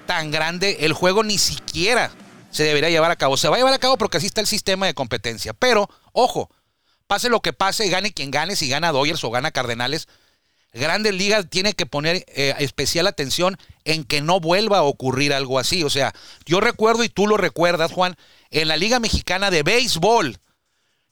tan 0.05 0.31
grande, 0.31 0.77
el 0.81 0.93
juego 0.93 1.23
ni 1.23 1.37
siquiera 1.37 2.11
se 2.49 2.63
debería 2.63 2.89
llevar 2.89 3.11
a 3.11 3.17
cabo. 3.17 3.37
Se 3.37 3.49
va 3.49 3.55
a 3.55 3.59
llevar 3.59 3.73
a 3.73 3.79
cabo 3.79 3.97
porque 3.97 4.17
así 4.17 4.27
está 4.27 4.41
el 4.41 4.47
sistema 4.47 4.85
de 4.85 4.93
competencia. 4.93 5.53
Pero, 5.53 5.89
ojo, 6.13 6.49
pase 7.05 7.29
lo 7.29 7.41
que 7.41 7.53
pase, 7.53 7.89
gane 7.89 8.13
quien 8.13 8.31
gane, 8.31 8.55
si 8.55 8.69
gana 8.69 8.91
Dodgers 8.91 9.23
o 9.23 9.29
gana 9.29 9.51
Cardenales, 9.51 10.07
Grandes 10.73 11.13
Ligas 11.13 11.49
tiene 11.49 11.73
que 11.73 11.85
poner 11.85 12.25
eh, 12.27 12.53
especial 12.59 13.07
atención 13.07 13.57
en 13.83 14.03
que 14.03 14.21
no 14.21 14.39
vuelva 14.39 14.79
a 14.79 14.83
ocurrir 14.83 15.33
algo 15.33 15.59
así. 15.59 15.83
O 15.83 15.89
sea, 15.89 16.13
yo 16.45 16.59
recuerdo 16.59 17.03
y 17.03 17.09
tú 17.09 17.27
lo 17.27 17.37
recuerdas, 17.37 17.91
Juan, 17.91 18.15
en 18.51 18.67
la 18.67 18.77
Liga 18.77 18.99
Mexicana 18.99 19.49
de 19.49 19.63
Béisbol, 19.63 20.39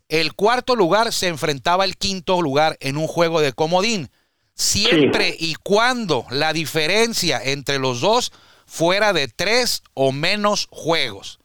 el 0.10 0.34
cuarto 0.34 0.76
lugar 0.76 1.12
se 1.14 1.28
enfrentaba 1.28 1.84
al 1.84 1.98
quinto 1.98 2.42
lugar 2.42 2.78
en 2.80 2.98
un 2.98 3.08
juego 3.08 3.42
de 3.42 3.54
comodín. 3.54 4.10
siempre 4.58 5.36
y 5.38 5.56
cuando 5.56 6.26
la 6.30 6.54
diferencia 6.54 7.42
entre 7.44 7.78
los 7.78 8.00
dos 8.00 8.32
fuera 8.66 9.12
de 9.12 9.28
tres 9.28 9.84
o 9.94 10.14
menos 10.14 10.70
juegos. 10.72 11.40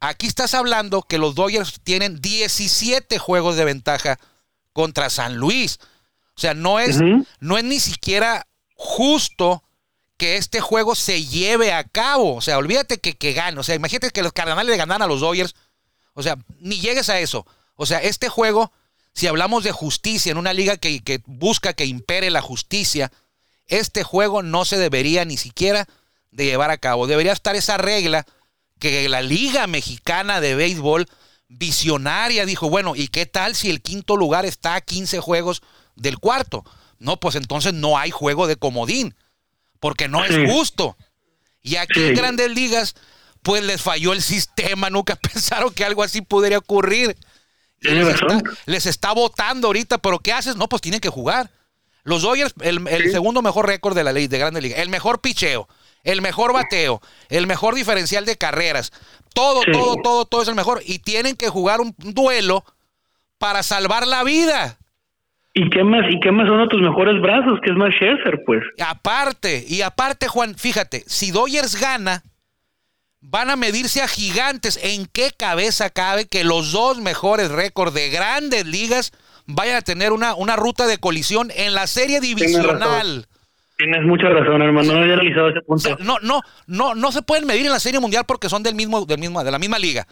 Aquí 0.00 0.26
estás 0.26 0.52
hablando 0.54 1.02
que 1.02 1.16
los 1.18 1.34
Dodgers 1.34 1.80
tienen 1.82 2.20
17 2.20 3.18
juegos 3.18 3.56
de 3.56 3.64
ventaja 3.64 4.18
contra 4.74 5.08
San 5.08 5.36
Luis. 5.36 5.78
O 6.36 6.40
sea, 6.40 6.52
no 6.52 6.78
es, 6.78 7.00
no 7.40 7.56
es 7.56 7.64
ni 7.64 7.80
siquiera 7.80 8.46
justo 8.74 9.62
que 10.18 10.36
este 10.36 10.60
juego 10.60 10.94
se 10.94 11.24
lleve 11.24 11.72
a 11.72 11.84
cabo. 11.84 12.34
O 12.36 12.40
sea, 12.42 12.58
olvídate 12.58 12.98
que, 12.98 13.16
que 13.16 13.32
gane. 13.32 13.58
O 13.58 13.62
sea, 13.62 13.74
imagínate 13.74 14.10
que 14.10 14.22
los 14.22 14.32
Cardenales 14.32 14.70
le 14.70 14.76
ganan 14.76 15.00
a 15.00 15.06
los 15.06 15.20
Dodgers. 15.20 15.54
O 16.12 16.22
sea, 16.22 16.36
ni 16.60 16.78
llegues 16.78 17.08
a 17.08 17.18
eso. 17.18 17.46
O 17.76 17.86
sea, 17.86 17.98
este 17.98 18.28
juego, 18.28 18.72
si 19.12 19.26
hablamos 19.26 19.64
de 19.64 19.72
justicia 19.72 20.32
en 20.32 20.38
una 20.38 20.52
liga 20.52 20.76
que, 20.76 21.00
que 21.00 21.22
busca 21.26 21.72
que 21.72 21.86
impere 21.86 22.30
la 22.30 22.40
justicia, 22.40 23.12
este 23.66 24.02
juego 24.02 24.42
no 24.42 24.64
se 24.64 24.78
debería 24.78 25.24
ni 25.24 25.36
siquiera 25.36 25.86
de 26.30 26.44
llevar 26.44 26.70
a 26.70 26.78
cabo. 26.78 27.06
Debería 27.06 27.32
estar 27.32 27.56
esa 27.56 27.76
regla 27.78 28.26
que 28.78 29.08
la 29.08 29.22
Liga 29.22 29.66
Mexicana 29.66 30.40
de 30.40 30.54
Béisbol 30.54 31.08
visionaria 31.48 32.44
dijo, 32.46 32.68
bueno, 32.68 32.96
¿y 32.96 33.08
qué 33.08 33.26
tal 33.26 33.54
si 33.54 33.70
el 33.70 33.80
quinto 33.80 34.16
lugar 34.16 34.44
está 34.44 34.74
a 34.74 34.80
15 34.80 35.20
juegos 35.20 35.62
del 35.94 36.18
cuarto? 36.18 36.64
No, 36.98 37.18
pues 37.18 37.34
entonces 37.36 37.72
no 37.72 37.98
hay 37.98 38.10
juego 38.10 38.46
de 38.46 38.56
comodín, 38.56 39.14
porque 39.80 40.08
no 40.08 40.24
es 40.24 40.50
justo. 40.50 40.96
Y 41.62 41.76
aquí 41.76 42.02
en 42.02 42.14
grandes 42.14 42.50
ligas, 42.50 42.94
pues 43.42 43.62
les 43.62 43.82
falló 43.82 44.12
el 44.12 44.22
sistema, 44.22 44.90
nunca 44.90 45.16
pensaron 45.16 45.72
que 45.72 45.84
algo 45.84 46.02
así 46.02 46.20
pudiera 46.20 46.58
ocurrir. 46.58 47.16
Les, 48.66 48.86
está, 48.86 49.12
votando 49.12 49.68
ahorita, 49.68 49.98
pero 49.98 50.18
¿qué 50.18 50.32
haces? 50.32 50.56
No, 50.56 50.68
pues 50.68 50.82
tienen 50.82 51.00
que 51.00 51.08
jugar. 51.08 51.50
Los 52.04 52.22
Dodgers, 52.22 52.54
el, 52.60 52.86
el 52.88 53.10
segundo 53.10 53.42
mejor 53.42 53.66
récord 53.66 53.96
de 53.96 54.04
la 54.04 54.12
ley 54.12 54.28
de 54.28 54.38
Grandes 54.38 54.62
Ligas, 54.62 54.78
el 54.78 54.88
mejor 54.88 55.20
picheo, 55.20 55.68
el 56.04 56.22
mejor 56.22 56.52
bateo, 56.52 57.00
el 57.28 57.46
mejor 57.46 57.74
diferencial 57.74 58.24
de 58.24 58.36
carreras. 58.36 58.92
Todo, 59.34 59.62
todo, 59.70 59.96
todo, 60.02 60.24
todo 60.24 60.42
es 60.42 60.48
el 60.48 60.54
mejor. 60.54 60.80
Y 60.86 61.00
tienen 61.00 61.36
que 61.36 61.48
jugar 61.48 61.80
un 61.80 61.94
duelo 61.98 62.64
para 63.38 63.62
salvar 63.62 64.06
la 64.06 64.24
vida. 64.24 64.78
¿Y 65.52 65.70
qué 65.70 65.82
más? 65.84 66.02
¿Y 66.10 66.20
qué 66.20 66.30
más 66.30 66.46
son 66.46 66.68
tus 66.68 66.82
mejores 66.82 67.20
brazos? 67.20 67.58
Que 67.62 67.70
es 67.70 67.76
más 67.76 67.90
Scherzer, 67.94 68.42
pues. 68.44 68.62
Aparte, 68.78 69.64
y 69.66 69.80
aparte, 69.80 70.28
Juan, 70.28 70.54
fíjate, 70.54 71.02
si 71.06 71.30
Dodgers 71.30 71.80
gana, 71.80 72.22
van 73.28 73.50
a 73.50 73.56
medirse 73.56 74.02
a 74.02 74.08
gigantes. 74.08 74.78
¿En 74.82 75.06
qué 75.06 75.32
cabeza 75.36 75.90
cabe 75.90 76.26
que 76.26 76.44
los 76.44 76.72
dos 76.72 76.98
mejores 76.98 77.50
récords 77.50 77.92
de 77.92 78.10
grandes 78.10 78.66
ligas 78.66 79.12
vayan 79.46 79.76
a 79.76 79.82
tener 79.82 80.12
una, 80.12 80.34
una 80.34 80.56
ruta 80.56 80.86
de 80.86 80.98
colisión 80.98 81.50
en 81.54 81.74
la 81.74 81.86
serie 81.86 82.20
divisional? 82.20 83.26
Tienes 83.76 84.02
mucha 84.04 84.28
razón, 84.28 84.62
hermano. 84.62 84.92
No 84.92 85.00
había 85.00 85.14
analizado 85.14 85.48
ese 85.50 85.60
punto. 85.60 85.96
no, 86.00 86.18
no, 86.22 86.40
no, 86.66 86.94
no 86.94 87.12
se 87.12 87.22
pueden 87.22 87.46
medir 87.46 87.66
en 87.66 87.72
la 87.72 87.80
Serie 87.80 88.00
Mundial 88.00 88.24
porque 88.26 88.48
son 88.48 88.62
del 88.62 88.74
mismo, 88.74 89.04
del 89.04 89.18
mismo, 89.18 89.44
de 89.44 89.50
la 89.50 89.58
misma 89.58 89.78
liga. 89.78 90.06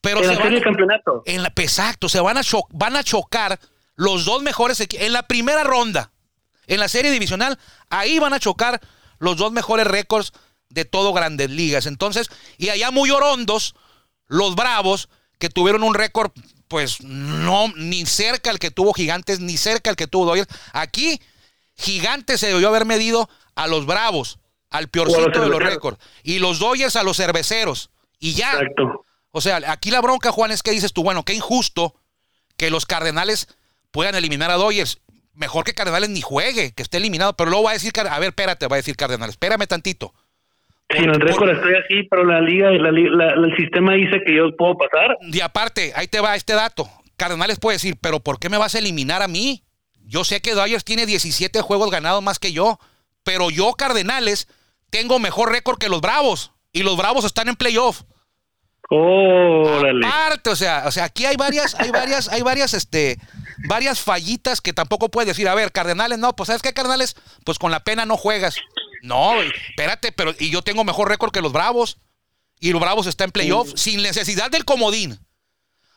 Pero 0.00 0.20
en 0.20 0.28
la 0.28 0.36
serie 0.36 0.58
de 0.58 0.62
campeonato. 0.62 1.22
En 1.26 1.42
la, 1.42 1.52
exacto, 1.56 2.08
se 2.08 2.20
van 2.20 2.38
a, 2.38 2.42
van 2.70 2.94
a 2.94 3.02
chocar 3.02 3.58
los 3.96 4.24
dos 4.24 4.42
mejores. 4.42 4.86
En 4.92 5.12
la 5.12 5.24
primera 5.24 5.64
ronda, 5.64 6.12
en 6.68 6.78
la 6.78 6.86
serie 6.86 7.10
divisional, 7.10 7.58
ahí 7.90 8.20
van 8.20 8.34
a 8.34 8.38
chocar 8.38 8.80
los 9.18 9.36
dos 9.36 9.50
mejores 9.50 9.88
récords 9.88 10.32
de 10.68 10.84
todo 10.84 11.12
Grandes 11.12 11.50
Ligas. 11.50 11.86
Entonces, 11.86 12.30
y 12.56 12.68
allá 12.68 12.90
muy 12.90 13.10
orondos, 13.10 13.74
los 14.26 14.54
Bravos, 14.54 15.08
que 15.38 15.48
tuvieron 15.48 15.82
un 15.82 15.94
récord, 15.94 16.32
pues 16.68 17.00
no, 17.02 17.68
ni 17.76 18.04
cerca 18.06 18.50
al 18.50 18.58
que 18.58 18.70
tuvo 18.70 18.92
Gigantes, 18.92 19.40
ni 19.40 19.56
cerca 19.56 19.90
al 19.90 19.96
que 19.96 20.06
tuvo 20.06 20.26
Dodgers. 20.26 20.48
Aquí 20.72 21.20
Gigante 21.76 22.36
se 22.38 22.48
debió 22.48 22.68
haber 22.68 22.84
medido 22.84 23.28
a 23.54 23.66
los 23.66 23.86
Bravos, 23.86 24.38
al 24.70 24.88
peorcito 24.88 25.40
de 25.40 25.48
los 25.48 25.60
récords. 25.60 25.98
Y 26.22 26.38
los 26.38 26.58
Dodgers 26.58 26.96
a 26.96 27.02
los 27.02 27.16
cerveceros. 27.16 27.90
Y 28.18 28.34
ya. 28.34 28.52
Exacto. 28.52 29.06
O 29.30 29.40
sea, 29.40 29.60
aquí 29.68 29.90
la 29.90 30.00
bronca, 30.00 30.32
Juan, 30.32 30.50
es 30.50 30.62
que 30.62 30.70
dices 30.70 30.92
tú, 30.92 31.02
bueno, 31.02 31.24
qué 31.24 31.34
injusto 31.34 31.94
que 32.56 32.70
los 32.70 32.86
Cardenales 32.86 33.48
puedan 33.90 34.14
eliminar 34.14 34.50
a 34.50 34.54
Dodgers. 34.54 34.98
Mejor 35.34 35.64
que 35.64 35.74
Cardenales 35.74 36.10
ni 36.10 36.20
juegue, 36.20 36.72
que 36.72 36.82
esté 36.82 36.96
eliminado. 36.96 37.34
Pero 37.34 37.50
luego 37.50 37.64
va 37.64 37.70
a 37.70 37.74
decir, 37.74 37.92
a 37.96 38.18
ver, 38.18 38.30
espérate, 38.30 38.66
va 38.66 38.76
a 38.76 38.78
decir 38.78 38.96
Cardenales, 38.96 39.34
espérame 39.34 39.66
tantito. 39.66 40.12
Sí, 40.90 41.04
en 41.04 41.10
el 41.10 41.20
récord 41.20 41.50
estoy 41.50 41.74
así, 41.74 42.02
pero 42.10 42.24
la 42.24 42.40
liga, 42.40 42.70
el 42.70 43.56
sistema 43.56 43.92
dice 43.92 44.22
que 44.24 44.34
yo 44.34 44.56
puedo 44.56 44.76
pasar. 44.78 45.18
Y 45.20 45.40
aparte, 45.40 45.92
ahí 45.94 46.08
te 46.08 46.20
va 46.20 46.34
este 46.34 46.54
dato. 46.54 46.88
Cardenales 47.16 47.58
puede 47.58 47.74
decir, 47.74 47.96
pero 48.00 48.20
¿por 48.20 48.38
qué 48.38 48.48
me 48.48 48.56
vas 48.56 48.74
a 48.74 48.78
eliminar 48.78 49.20
a 49.20 49.28
mí? 49.28 49.64
Yo 50.06 50.24
sé 50.24 50.40
que 50.40 50.54
Dodgers 50.54 50.84
tiene 50.84 51.04
17 51.04 51.60
juegos 51.60 51.90
ganados 51.90 52.22
más 52.22 52.38
que 52.38 52.52
yo, 52.52 52.78
pero 53.22 53.50
yo, 53.50 53.74
Cardenales, 53.74 54.48
tengo 54.88 55.18
mejor 55.18 55.52
récord 55.52 55.78
que 55.78 55.90
los 55.90 56.00
Bravos. 56.00 56.52
Y 56.72 56.82
los 56.82 56.96
Bravos 56.96 57.26
están 57.26 57.48
en 57.48 57.56
playoff. 57.56 58.02
Órale. 58.88 60.06
Aparte, 60.06 60.48
o 60.48 60.56
sea, 60.56 60.84
o 60.86 60.90
sea, 60.90 61.04
aquí 61.04 61.26
hay 61.26 61.36
varias, 61.36 61.74
hay 61.74 61.90
varias, 61.90 62.28
hay 62.28 62.40
varias, 62.40 62.72
este, 62.72 63.18
varias 63.68 64.00
fallitas 64.00 64.62
que 64.62 64.72
tampoco 64.72 65.10
puedes 65.10 65.28
decir, 65.28 65.46
a 65.48 65.54
ver, 65.54 65.72
Cardenales, 65.72 66.18
no, 66.18 66.34
pues 66.34 66.46
¿sabes 66.46 66.62
qué, 66.62 66.72
Cardenales? 66.72 67.14
Pues 67.44 67.58
con 67.58 67.70
la 67.70 67.80
pena 67.80 68.06
no 68.06 68.16
juegas. 68.16 68.56
No, 69.02 69.40
espérate, 69.40 70.12
pero 70.12 70.34
y 70.38 70.50
yo 70.50 70.62
tengo 70.62 70.84
mejor 70.84 71.08
récord 71.08 71.32
que 71.32 71.40
los 71.40 71.52
Bravos. 71.52 71.98
Y 72.60 72.72
los 72.72 72.80
Bravos 72.80 73.06
están 73.06 73.26
en 73.26 73.32
playoff 73.32 73.72
sin 73.76 74.02
necesidad 74.02 74.50
del 74.50 74.64
comodín. 74.64 75.18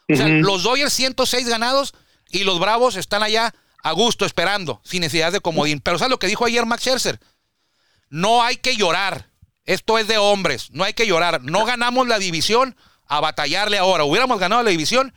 O 0.10 0.15
sea, 0.15 0.27
los 0.27 0.63
Dodgers 0.63 0.93
106 0.93 1.48
ganados 1.48 1.93
y 2.29 2.43
los 2.43 2.60
Bravos 2.60 2.96
están 2.98 3.24
allá 3.24 3.53
a 3.84 3.91
gusto, 3.93 4.25
esperando, 4.25 4.81
sin 4.84 5.01
necesidad 5.01 5.31
de 5.31 5.39
comodín. 5.39 5.79
Pero 5.79 5.98
¿sabes 5.98 6.12
lo 6.12 6.20
que 6.20 6.27
dijo 6.27 6.46
ayer 6.46 6.65
Max 6.65 6.84
Scherzer? 6.84 7.20
No 8.10 8.43
hay 8.43 8.58
que 8.58 8.75
llorar. 8.75 9.25
Esto 9.65 9.98
es 9.98 10.08
de 10.08 10.17
hombres. 10.17 10.70
No 10.72 10.84
hay 10.84 10.93
que 10.93 11.08
llorar. 11.08 11.41
No 11.43 11.65
ganamos 11.65 12.08
la 12.08 12.20
división 12.20 12.75
a 13.08 13.22
batallarle 13.22 13.77
ahora. 13.77 14.03
¿Hubiéramos 14.03 14.39
ganado 14.39 14.63
la 14.63 14.70
división? 14.70 15.13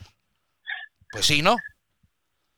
Pues 1.11 1.27
sí, 1.27 1.43
¿no? 1.43 1.57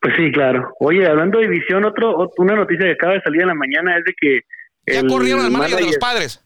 Pues 0.00 0.14
sí, 0.16 0.30
claro. 0.30 0.72
Oye, 0.80 1.06
hablando 1.06 1.38
de 1.38 1.48
división, 1.48 1.84
otro, 1.84 2.30
una 2.36 2.54
noticia 2.54 2.86
que 2.86 2.92
acaba 2.92 3.14
de 3.14 3.22
salir 3.22 3.42
en 3.42 3.48
la 3.48 3.54
mañana 3.54 3.96
es 3.98 4.04
de 4.04 4.14
que... 4.18 4.40
Ya 4.86 5.06
corrieron 5.06 5.44
al 5.44 5.50
manager 5.50 5.78
de 5.78 5.86
los 5.86 5.98
padres. 5.98 6.42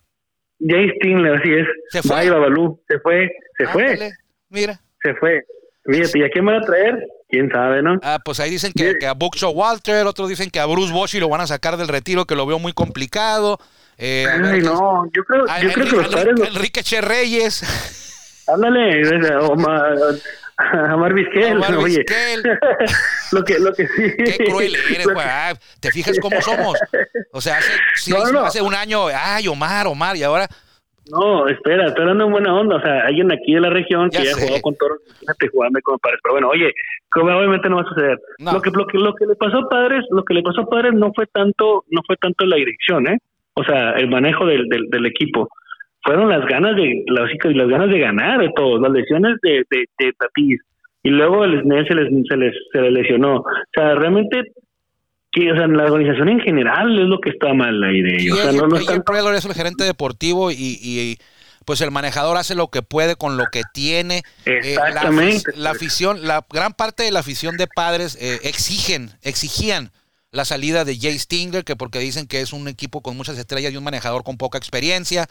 James 0.60 0.92
Stingler, 0.96 1.36
así 1.36 1.52
es. 1.52 1.66
Se 1.88 2.02
fue. 2.02 2.24
se 2.24 2.98
fue, 3.00 3.30
se 3.58 3.66
fue. 3.68 4.12
Mira. 4.48 4.80
Se 5.02 5.14
fue. 5.14 5.42
Fíjate, 5.84 6.18
¿y 6.18 6.22
a 6.22 6.30
quién 6.30 6.44
van 6.44 6.56
a 6.56 6.60
traer? 6.60 6.98
quién 7.30 7.50
sabe, 7.50 7.82
¿no? 7.82 7.98
Ah, 8.02 8.18
pues 8.22 8.40
ahí 8.40 8.50
dicen 8.50 8.72
que, 8.72 9.06
a 9.06 9.14
Buckshaw 9.14 9.52
Walter, 9.52 10.06
otros 10.06 10.28
dicen 10.28 10.50
que 10.50 10.60
a 10.60 10.66
Bruce 10.66 10.92
Bochy 10.92 11.20
lo 11.20 11.28
van 11.28 11.40
a 11.40 11.46
sacar 11.46 11.76
del 11.76 11.88
retiro, 11.88 12.26
que 12.26 12.34
lo 12.34 12.44
veo 12.44 12.58
muy 12.58 12.72
complicado. 12.72 13.58
Eh, 13.96 14.26
Ay, 14.28 14.60
no, 14.60 15.04
yo 15.14 15.24
creo, 15.24 15.46
yo 15.62 15.72
creo 15.72 15.86
que 15.86 15.96
los 15.96 16.08
padres... 16.08 16.40
Enrique 16.48 16.82
Che 16.82 17.00
Reyes. 17.00 18.44
Ándale, 18.48 19.02
Omar, 20.72 20.94
Omar 20.94 21.14
Vizquel, 21.14 21.56
Omar 21.56 21.76
oye. 21.76 22.04
lo 23.32 23.44
que, 23.44 23.58
lo 23.58 23.72
que 23.72 23.86
sí. 23.86 24.02
Qué 24.16 24.44
cruel 24.44 24.74
eres, 24.74 25.06
güey. 25.06 25.26
Ah, 25.28 25.54
¿Te 25.80 25.90
fijas 25.90 26.18
cómo 26.20 26.40
somos? 26.40 26.78
O 27.32 27.40
sea, 27.40 27.58
hace, 27.58 28.14
hace 28.44 28.62
un 28.62 28.74
año, 28.74 29.06
ay, 29.14 29.48
Omar, 29.48 29.86
Omar, 29.86 30.16
y 30.16 30.22
ahora 30.22 30.48
no, 31.10 31.48
espera, 31.48 31.86
estoy 31.86 32.06
dando 32.06 32.26
en 32.26 32.32
buena 32.32 32.54
onda. 32.54 32.76
O 32.76 32.80
sea, 32.80 33.06
alguien 33.06 33.32
aquí 33.32 33.54
de 33.54 33.60
la 33.60 33.70
región 33.70 34.10
que 34.10 34.24
ya 34.24 34.34
jugó 34.34 34.60
con 34.60 34.76
toros, 34.76 34.98
fíjate, 35.18 35.48
jugarme 35.48 35.82
como 35.82 35.98
padres. 35.98 36.20
Pero 36.22 36.34
bueno, 36.34 36.48
oye, 36.48 36.72
como 37.10 37.36
obviamente 37.36 37.68
no 37.68 37.76
va 37.76 37.82
a 37.82 37.88
suceder. 37.88 38.18
Lo, 38.38 38.60
que, 38.60 38.70
lo, 38.70 38.86
que, 38.86 38.98
lo 38.98 39.14
que 39.14 39.26
le 39.26 39.34
pasó 39.34 39.58
a 39.58 39.68
Padres, 39.68 40.04
lo 40.10 40.24
que 40.24 40.34
le 40.34 40.42
pasó 40.42 40.62
a 40.62 40.66
Padres 40.66 40.92
no 40.94 41.12
fue 41.14 41.26
tanto, 41.26 41.84
no 41.88 42.02
fue 42.06 42.16
tanto 42.16 42.46
la 42.46 42.56
dirección, 42.56 43.08
¿eh? 43.08 43.18
O 43.54 43.64
sea, 43.64 43.92
el 43.92 44.08
manejo 44.08 44.46
del, 44.46 44.68
del, 44.68 44.88
del 44.88 45.06
equipo. 45.06 45.48
Fueron 46.02 46.28
las 46.28 46.46
ganas 46.46 46.76
de, 46.76 47.04
las, 47.06 47.30
las 47.44 47.68
ganas 47.68 47.90
de 47.90 47.98
ganar 47.98 48.40
de 48.40 48.50
todos, 48.56 48.80
las 48.80 48.90
lesiones 48.90 49.36
de, 49.42 49.64
de, 49.70 49.84
de 49.98 50.12
Tatis. 50.18 50.60
Y 51.02 51.10
luego 51.10 51.44
el 51.44 51.62
SNES 51.62 51.88
se 51.88 51.94
les, 51.94 52.08
se 52.28 52.36
les, 52.36 52.54
se 52.72 52.80
les 52.80 52.92
lesionó. 52.92 53.36
O 53.36 53.44
sea, 53.74 53.94
realmente 53.94 54.52
que, 55.32 55.52
o 55.52 55.56
sea, 55.56 55.66
la 55.66 55.84
organización 55.84 56.28
en 56.28 56.40
general 56.40 56.98
es 56.98 57.06
lo 57.06 57.20
que 57.20 57.30
está 57.30 57.54
mal 57.54 57.82
ahí 57.82 58.02
de 58.02 58.16
ellos. 58.16 58.38
o 58.38 58.42
sea, 58.42 58.52
no, 58.52 59.32
es 59.34 59.44
el 59.44 59.54
gerente 59.54 59.84
deportivo 59.84 60.50
y, 60.50 61.18
pues 61.64 61.82
el 61.82 61.90
manejador 61.90 62.36
hace 62.36 62.54
lo 62.54 62.68
que 62.68 62.82
puede 62.82 63.16
con 63.16 63.36
lo 63.36 63.44
que 63.52 63.62
tiene. 63.72 64.22
Eh, 64.44 64.60
Exactamente. 64.64 65.52
la, 65.54 65.70
afición, 65.70 66.26
la 66.26 66.44
gran 66.50 66.72
parte 66.72 67.04
de 67.04 67.12
la 67.12 67.20
afición 67.20 67.56
de 67.56 67.68
padres 67.68 68.18
eh, 68.20 68.40
exigen, 68.42 69.10
exigían 69.22 69.92
la 70.32 70.44
salida 70.44 70.84
de 70.84 70.98
Jay 70.98 71.18
Stingler, 71.18 71.64
que 71.64 71.76
porque 71.76 71.98
dicen 71.98 72.26
que 72.26 72.40
es 72.40 72.52
un 72.52 72.66
equipo 72.66 73.02
con 73.02 73.16
muchas 73.16 73.38
estrellas 73.38 73.72
y 73.72 73.76
un 73.76 73.84
manejador 73.84 74.24
con 74.24 74.36
poca 74.36 74.58
experiencia. 74.58 75.26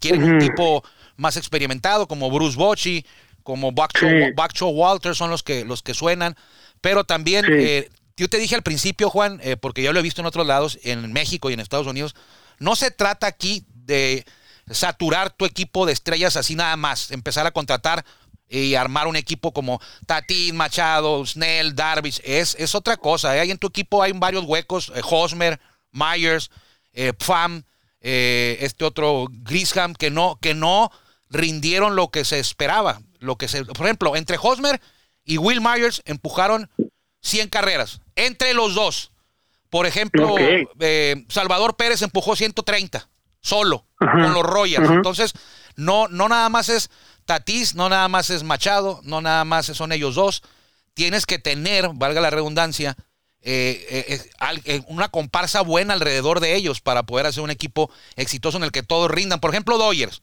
Quieren 0.00 0.24
un 0.24 0.38
tipo 0.38 0.82
más 1.16 1.36
experimentado 1.36 2.08
como 2.08 2.30
Bruce 2.30 2.56
Bochy, 2.56 3.06
como 3.42 3.72
Buckcho, 3.72 4.68
Walter 4.68 5.14
son 5.14 5.30
los 5.30 5.42
que, 5.42 5.64
los 5.64 5.82
que 5.82 5.94
suenan. 5.94 6.36
Pero 6.80 7.04
también 7.04 7.44
eh, 7.48 7.90
yo 8.16 8.28
te 8.28 8.38
dije 8.38 8.54
al 8.54 8.62
principio, 8.62 9.10
Juan, 9.10 9.40
eh, 9.42 9.56
porque 9.56 9.82
yo 9.82 9.92
lo 9.92 10.00
he 10.00 10.02
visto 10.02 10.20
en 10.20 10.26
otros 10.26 10.46
lados, 10.46 10.78
en 10.82 11.12
México 11.12 11.50
y 11.50 11.54
en 11.54 11.60
Estados 11.60 11.86
Unidos, 11.86 12.14
no 12.58 12.74
se 12.76 12.90
trata 12.90 13.26
aquí 13.26 13.64
de 13.74 14.24
saturar 14.70 15.30
tu 15.30 15.46
equipo 15.46 15.86
de 15.86 15.92
estrellas 15.92 16.36
así 16.36 16.54
nada 16.54 16.76
más, 16.76 17.10
empezar 17.10 17.46
a 17.46 17.50
contratar 17.50 18.04
y 18.50 18.74
armar 18.74 19.06
un 19.06 19.16
equipo 19.16 19.52
como 19.52 19.80
Tatín, 20.06 20.56
Machado, 20.56 21.24
Snell, 21.24 21.74
Darvish, 21.74 22.20
es, 22.24 22.56
es 22.58 22.74
otra 22.74 22.96
cosa. 22.96 23.36
¿eh? 23.36 23.40
Ahí 23.40 23.50
en 23.50 23.58
tu 23.58 23.68
equipo 23.68 24.02
hay 24.02 24.12
varios 24.12 24.44
huecos, 24.44 24.92
eh, 24.94 25.00
Hosmer, 25.08 25.60
Myers, 25.92 26.50
eh, 26.92 27.12
Pham, 27.16 27.62
eh, 28.00 28.58
este 28.60 28.84
otro 28.84 29.26
Grisham, 29.30 29.94
que 29.94 30.10
no, 30.10 30.38
que 30.40 30.54
no 30.54 30.90
rindieron 31.28 31.96
lo 31.96 32.08
que 32.08 32.24
se 32.24 32.38
esperaba. 32.38 33.00
Lo 33.18 33.36
que 33.36 33.48
se, 33.48 33.64
por 33.64 33.86
ejemplo, 33.86 34.16
entre 34.16 34.38
Hosmer 34.40 34.80
y 35.24 35.38
Will 35.38 35.60
Myers 35.60 36.02
empujaron 36.06 36.70
100 37.20 37.48
carreras, 37.48 38.00
entre 38.16 38.54
los 38.54 38.74
dos. 38.74 39.12
Por 39.68 39.86
ejemplo, 39.86 40.34
eh, 40.38 41.24
Salvador 41.28 41.76
Pérez 41.76 42.02
empujó 42.02 42.34
130 42.34 43.08
solo 43.40 43.86
con 43.98 44.34
los 44.34 44.42
Royals. 44.42 44.90
Entonces, 44.90 45.32
no, 45.76 46.08
no 46.08 46.28
nada 46.28 46.48
más 46.48 46.68
es 46.68 46.90
Tatís, 47.24 47.74
no 47.74 47.88
nada 47.88 48.08
más 48.08 48.30
es 48.30 48.42
Machado, 48.42 49.00
no 49.04 49.20
nada 49.20 49.44
más 49.44 49.66
son 49.66 49.92
ellos 49.92 50.14
dos. 50.14 50.42
Tienes 50.94 51.24
que 51.26 51.38
tener, 51.38 51.88
valga 51.94 52.20
la 52.20 52.30
redundancia, 52.30 52.96
eh, 53.42 54.04
eh, 54.10 54.20
eh, 54.64 54.82
una 54.88 55.08
comparsa 55.08 55.62
buena 55.62 55.94
alrededor 55.94 56.40
de 56.40 56.54
ellos 56.56 56.80
para 56.80 57.04
poder 57.04 57.26
hacer 57.26 57.42
un 57.42 57.50
equipo 57.50 57.90
exitoso 58.16 58.58
en 58.58 58.64
el 58.64 58.72
que 58.72 58.82
todos 58.82 59.10
rindan. 59.10 59.40
Por 59.40 59.50
ejemplo, 59.50 59.78
Dodgers. 59.78 60.22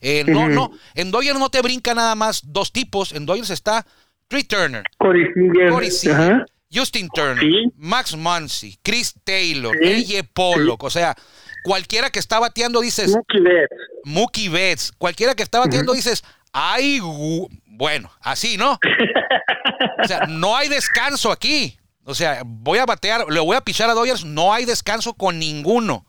Eh, 0.00 0.24
no, 0.26 0.48
no, 0.48 0.70
en 0.94 1.10
Dodgers 1.10 1.38
no 1.38 1.50
te 1.50 1.60
brinca 1.60 1.94
nada 1.94 2.14
más 2.14 2.42
dos 2.44 2.72
tipos. 2.72 3.12
En 3.12 3.26
Dodgers 3.26 3.50
está 3.50 3.84
Trey 4.28 4.44
Turner, 4.44 4.84
Corey. 4.98 5.24
Corey 5.70 5.90
Ajá. 6.12 6.44
Justin 6.72 7.08
Turner, 7.08 7.40
Sí. 7.42 7.72
Max 7.76 8.14
Muncy, 8.14 8.78
Chris 8.82 9.14
Taylor, 9.24 9.76
Sí, 9.82 10.20
Pollock, 10.34 10.84
o 10.84 10.90
sea, 10.90 11.16
cualquiera 11.64 12.10
que 12.10 12.18
está 12.18 12.38
bateando 12.38 12.80
dices 12.80 13.10
Mookie 13.10 13.40
Betts. 13.40 13.74
Mookie 14.04 14.48
Betts, 14.48 14.92
cualquiera 14.98 15.34
que 15.34 15.42
está 15.42 15.60
bateando 15.60 15.94
dices, 15.94 16.22
ay, 16.52 17.00
gu-". 17.00 17.48
bueno, 17.66 18.10
así, 18.20 18.56
¿no? 18.56 18.78
O 20.02 20.06
sea, 20.06 20.26
no 20.28 20.56
hay 20.56 20.68
descanso 20.68 21.30
aquí. 21.32 21.76
O 22.08 22.14
sea, 22.14 22.42
voy 22.44 22.78
a 22.78 22.86
batear, 22.86 23.26
le 23.30 23.38
voy 23.38 23.54
a 23.54 23.60
pichar 23.60 23.90
a 23.90 23.94
Dodgers, 23.94 24.24
no 24.24 24.54
hay 24.54 24.64
descanso 24.64 25.12
con 25.12 25.38
ninguno. 25.38 26.06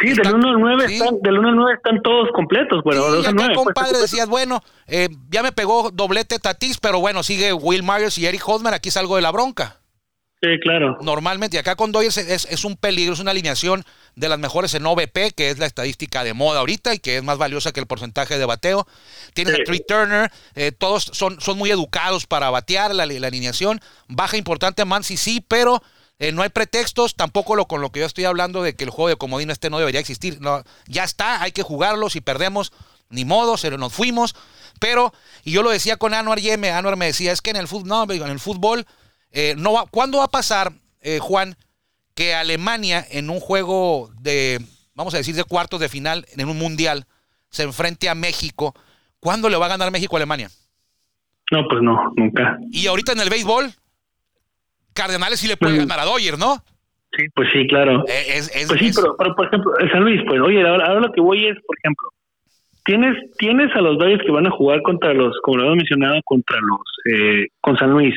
Sí, 0.00 0.14
del 0.14 0.34
1 0.34 0.48
al 0.48 0.60
9 0.60 0.88
sí. 0.88 0.94
están, 0.94 1.20
del 1.22 1.38
1 1.38 1.48
al 1.50 1.56
9 1.56 1.74
están 1.76 2.02
todos 2.02 2.28
completos, 2.34 2.82
bueno, 2.82 3.02
Sí, 3.02 3.08
y 3.08 3.16
2 3.16 3.26
al 3.28 3.34
acá, 3.34 3.44
9. 3.46 3.54
pues, 3.54 3.64
compadre, 3.64 3.98
decías, 4.00 4.28
bueno, 4.28 4.60
eh, 4.88 5.08
ya 5.28 5.42
me 5.44 5.52
pegó 5.52 5.90
doblete 5.92 6.38
Tatis, 6.40 6.78
pero 6.78 6.98
bueno, 7.00 7.22
sigue 7.22 7.52
Will 7.52 7.82
Myers 7.84 8.18
y 8.18 8.26
Eric 8.26 8.42
Hosmer, 8.48 8.74
aquí 8.74 8.90
salgo 8.90 9.16
de 9.16 9.22
la 9.22 9.30
bronca. 9.30 9.76
Sí, 10.42 10.48
claro. 10.62 10.96
Normalmente, 11.02 11.58
y 11.58 11.60
acá 11.60 11.76
con 11.76 11.92
Dodgers 11.92 12.16
es, 12.16 12.46
es 12.46 12.64
un 12.64 12.76
peligro, 12.76 13.12
es 13.12 13.20
una 13.20 13.30
alineación 13.30 13.84
de 14.20 14.28
las 14.28 14.38
mejores 14.38 14.74
en 14.74 14.86
OVP, 14.86 15.32
que 15.32 15.50
es 15.50 15.58
la 15.58 15.66
estadística 15.66 16.22
de 16.22 16.34
moda 16.34 16.60
ahorita 16.60 16.94
y 16.94 16.98
que 16.98 17.16
es 17.16 17.22
más 17.24 17.38
valiosa 17.38 17.72
que 17.72 17.80
el 17.80 17.86
porcentaje 17.86 18.38
de 18.38 18.44
bateo. 18.44 18.86
Tienes 19.34 19.56
Sí. 19.56 19.62
a 19.62 19.64
Trey 19.64 19.84
Turner, 19.86 20.30
eh, 20.54 20.72
todos 20.72 21.10
son, 21.12 21.40
son 21.40 21.58
muy 21.58 21.70
educados 21.70 22.26
para 22.26 22.50
batear 22.50 22.94
la, 22.94 23.06
la 23.06 23.26
alineación. 23.26 23.80
Baja 24.06 24.36
importante 24.36 24.84
Mansi, 24.84 25.16
sí, 25.16 25.44
pero 25.46 25.82
eh, 26.18 26.32
no 26.32 26.42
hay 26.42 26.50
pretextos, 26.50 27.16
tampoco 27.16 27.56
lo 27.56 27.66
con 27.66 27.80
lo 27.80 27.90
que 27.90 28.00
yo 28.00 28.06
estoy 28.06 28.26
hablando 28.26 28.62
de 28.62 28.76
que 28.76 28.84
el 28.84 28.90
juego 28.90 29.08
de 29.08 29.16
comodín 29.16 29.50
este 29.50 29.70
no 29.70 29.78
debería 29.78 30.00
existir. 30.00 30.38
No, 30.40 30.62
ya 30.86 31.04
está, 31.04 31.42
hay 31.42 31.52
que 31.52 31.62
jugarlo, 31.62 32.10
si 32.10 32.20
perdemos, 32.20 32.72
ni 33.08 33.24
modo, 33.24 33.56
se 33.56 33.70
nos 33.70 33.92
fuimos. 33.92 34.36
Pero, 34.78 35.14
y 35.44 35.52
yo 35.52 35.62
lo 35.62 35.70
decía 35.70 35.96
con 35.96 36.12
Anuar 36.12 36.38
Yeme, 36.40 36.70
Anuar 36.70 36.96
me 36.96 37.06
decía, 37.06 37.32
es 37.32 37.40
que 37.40 37.50
en 37.50 37.56
el 37.56 37.68
fútbol, 37.68 37.88
no, 37.88 38.02
en 38.12 38.30
el 38.30 38.38
fútbol, 38.38 38.86
eh, 39.32 39.54
no 39.56 39.72
va, 39.72 39.86
¿cuándo 39.86 40.18
va 40.18 40.24
a 40.24 40.28
pasar, 40.28 40.72
eh, 41.00 41.18
Juan, 41.20 41.56
que 42.20 42.34
Alemania 42.34 43.02
en 43.10 43.30
un 43.30 43.40
juego 43.40 44.10
de, 44.20 44.60
vamos 44.94 45.14
a 45.14 45.16
decir, 45.16 45.34
de 45.34 45.42
cuartos 45.44 45.80
de 45.80 45.88
final, 45.88 46.26
en 46.36 46.46
un 46.50 46.58
mundial, 46.58 47.06
se 47.48 47.62
enfrente 47.62 48.10
a 48.10 48.14
México? 48.14 48.74
¿Cuándo 49.20 49.48
le 49.48 49.56
va 49.56 49.64
a 49.64 49.68
ganar 49.70 49.90
México 49.90 50.16
a 50.16 50.18
Alemania? 50.18 50.50
No, 51.50 51.66
pues 51.66 51.80
no, 51.80 52.12
nunca. 52.16 52.58
Y 52.70 52.86
ahorita 52.88 53.12
en 53.12 53.20
el 53.20 53.30
béisbol, 53.30 53.72
Cardenales 54.92 55.40
sí 55.40 55.48
le 55.48 55.56
puede 55.56 55.78
ganar 55.78 55.98
a 55.98 56.04
Dodgers, 56.04 56.38
¿no? 56.38 56.62
Sí, 57.16 57.24
pues 57.34 57.48
sí, 57.54 57.66
claro. 57.66 58.04
Eh, 58.06 58.24
Es, 58.36 58.54
es- 58.54 58.68
Pues 58.68 58.78
sí, 58.80 58.88
es- 58.88 58.96
pero, 58.96 59.16
pero, 59.16 59.34
por 59.34 59.46
ejemplo, 59.46 59.72
el 59.78 59.90
San 59.90 60.02
Luis, 60.02 60.20
pues, 60.28 60.42
oye, 60.42 60.60
ahora, 60.60 60.88
ahora 60.88 61.00
lo 61.00 61.12
que 61.12 61.22
voy 61.22 61.46
es, 61.46 61.56
por 61.66 61.74
ejemplo, 61.78 62.06
tienes 62.84 63.16
tienes 63.38 63.74
a 63.74 63.80
los 63.80 63.98
Dodgers 63.98 64.22
que 64.24 64.32
van 64.32 64.46
a 64.46 64.50
jugar 64.50 64.82
contra 64.82 65.12
los, 65.14 65.36
como 65.42 65.58
lo 65.58 65.62
había 65.64 65.76
mencionado, 65.76 66.20
contra 66.24 66.58
los, 66.60 66.80
eh, 67.12 67.46
con 67.60 67.76
San 67.76 67.90
Luis. 67.90 68.14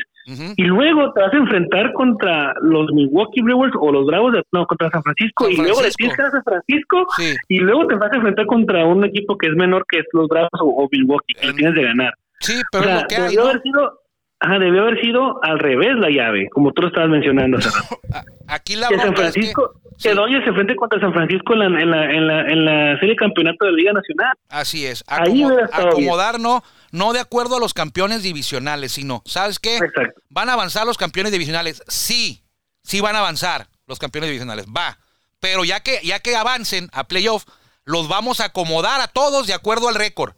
Y 0.56 0.62
luego 0.64 1.12
te 1.12 1.20
vas 1.20 1.34
a 1.34 1.36
enfrentar 1.36 1.92
contra 1.92 2.54
los 2.62 2.90
Milwaukee 2.92 3.42
Brewers 3.42 3.74
o 3.78 3.92
los 3.92 4.06
Bravos, 4.06 4.32
de, 4.32 4.42
no, 4.52 4.66
contra 4.66 4.88
San 4.88 5.02
Francisco. 5.02 5.44
San 5.44 5.52
y 5.52 5.56
luego 5.56 5.82
le 5.82 5.90
tienes 5.90 6.16
que 6.16 6.22
a 6.22 6.30
San 6.30 6.42
Francisco. 6.42 7.06
Sí. 7.18 7.34
Y 7.50 7.58
luego 7.58 7.86
te 7.86 7.96
vas 7.96 8.10
a 8.10 8.16
enfrentar 8.16 8.46
contra 8.46 8.86
un 8.86 9.04
equipo 9.04 9.36
que 9.36 9.48
es 9.48 9.54
menor 9.54 9.84
que 9.86 9.98
es 9.98 10.06
los 10.14 10.26
Bravos 10.28 10.48
o, 10.60 10.64
o 10.64 10.88
Milwaukee, 10.90 11.34
que 11.34 11.48
En- 11.48 11.56
tienes 11.56 11.74
de 11.74 11.82
ganar. 11.82 12.14
Sí, 12.40 12.54
O 12.58 12.62
pero 12.72 12.84
sea, 12.84 13.00
lo 13.02 13.06
que 13.06 13.16
hay, 13.16 13.34
¿no? 13.36 13.42
haber 13.42 13.60
sido, 13.62 14.00
ajá, 14.40 14.58
debió 14.58 14.82
haber 14.82 15.00
sido 15.00 15.42
al 15.42 15.58
revés 15.58 15.96
la 15.96 16.10
llave, 16.10 16.48
como 16.50 16.72
tú 16.72 16.82
lo 16.82 16.88
estabas 16.88 17.10
mencionando. 17.10 17.58
Aquí 18.48 18.76
la 18.76 18.88
que 18.88 18.96
San 18.96 19.08
es 19.08 19.14
que- 19.14 19.20
Francisco, 19.20 19.72
que, 20.02 20.10
sí. 20.10 20.14
Dodgers 20.14 20.44
se 20.44 20.50
enfrente 20.50 20.76
contra 20.76 21.00
San 21.00 21.12
Francisco 21.12 21.52
en 21.54 21.58
la, 21.60 21.66
en 21.66 21.90
la, 21.90 22.10
en 22.10 22.26
la, 22.26 22.40
en 22.42 22.64
la 22.64 22.94
serie 22.98 23.10
de 23.10 23.16
campeonato 23.16 23.64
de 23.64 23.70
la 23.72 23.76
Liga 23.76 23.92
Nacional. 23.92 24.32
Así 24.48 24.86
es. 24.86 25.04
Ahí 25.06 25.44
acomodar 25.72 26.40
no, 26.40 26.62
no 26.92 27.12
de 27.12 27.20
acuerdo 27.20 27.56
a 27.56 27.60
los 27.60 27.74
campeones 27.74 28.22
divisionales, 28.22 28.92
sino, 28.92 29.22
¿sabes 29.24 29.58
qué? 29.58 29.76
Exacto. 29.76 30.20
¿Van 30.28 30.48
a 30.48 30.54
avanzar 30.54 30.86
los 30.86 30.98
campeones 30.98 31.32
divisionales? 31.32 31.82
Sí, 31.88 32.42
sí 32.82 33.00
van 33.00 33.16
a 33.16 33.20
avanzar 33.20 33.66
los 33.86 33.98
campeones 33.98 34.28
divisionales, 34.28 34.66
va. 34.66 34.98
Pero 35.40 35.64
ya 35.64 35.80
que, 35.80 36.00
ya 36.02 36.20
que 36.20 36.36
avancen 36.36 36.88
a 36.92 37.04
playoff, 37.04 37.44
los 37.84 38.08
vamos 38.08 38.40
a 38.40 38.46
acomodar 38.46 39.00
a 39.00 39.08
todos 39.08 39.46
de 39.46 39.54
acuerdo 39.54 39.88
al 39.88 39.94
récord. 39.94 40.32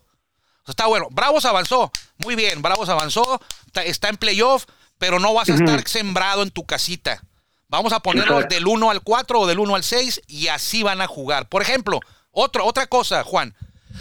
O 0.66 0.72
sea, 0.72 0.72
está 0.72 0.86
bueno. 0.86 1.06
Bravos 1.10 1.44
avanzó. 1.44 1.92
Muy 2.18 2.34
bien, 2.34 2.60
Bravos 2.60 2.88
avanzó. 2.88 3.40
Está, 3.66 3.84
está 3.84 4.08
en 4.08 4.16
playoff, 4.16 4.64
pero 4.98 5.20
no 5.20 5.32
vas 5.32 5.48
a 5.48 5.54
estar 5.54 5.86
sembrado 5.86 6.42
en 6.42 6.50
tu 6.50 6.66
casita. 6.66 7.22
Vamos 7.68 7.92
a 7.92 8.00
ponerlos 8.00 8.44
Exacto. 8.44 8.54
del 8.54 8.66
1 8.66 8.90
al 8.90 9.02
4 9.02 9.40
o 9.40 9.46
del 9.46 9.58
1 9.58 9.74
al 9.74 9.84
6 9.84 10.22
y 10.26 10.48
así 10.48 10.82
van 10.82 11.00
a 11.00 11.06
jugar. 11.06 11.48
Por 11.48 11.62
ejemplo, 11.62 12.00
otro, 12.30 12.64
otra 12.64 12.86
cosa, 12.86 13.22
Juan. 13.24 13.54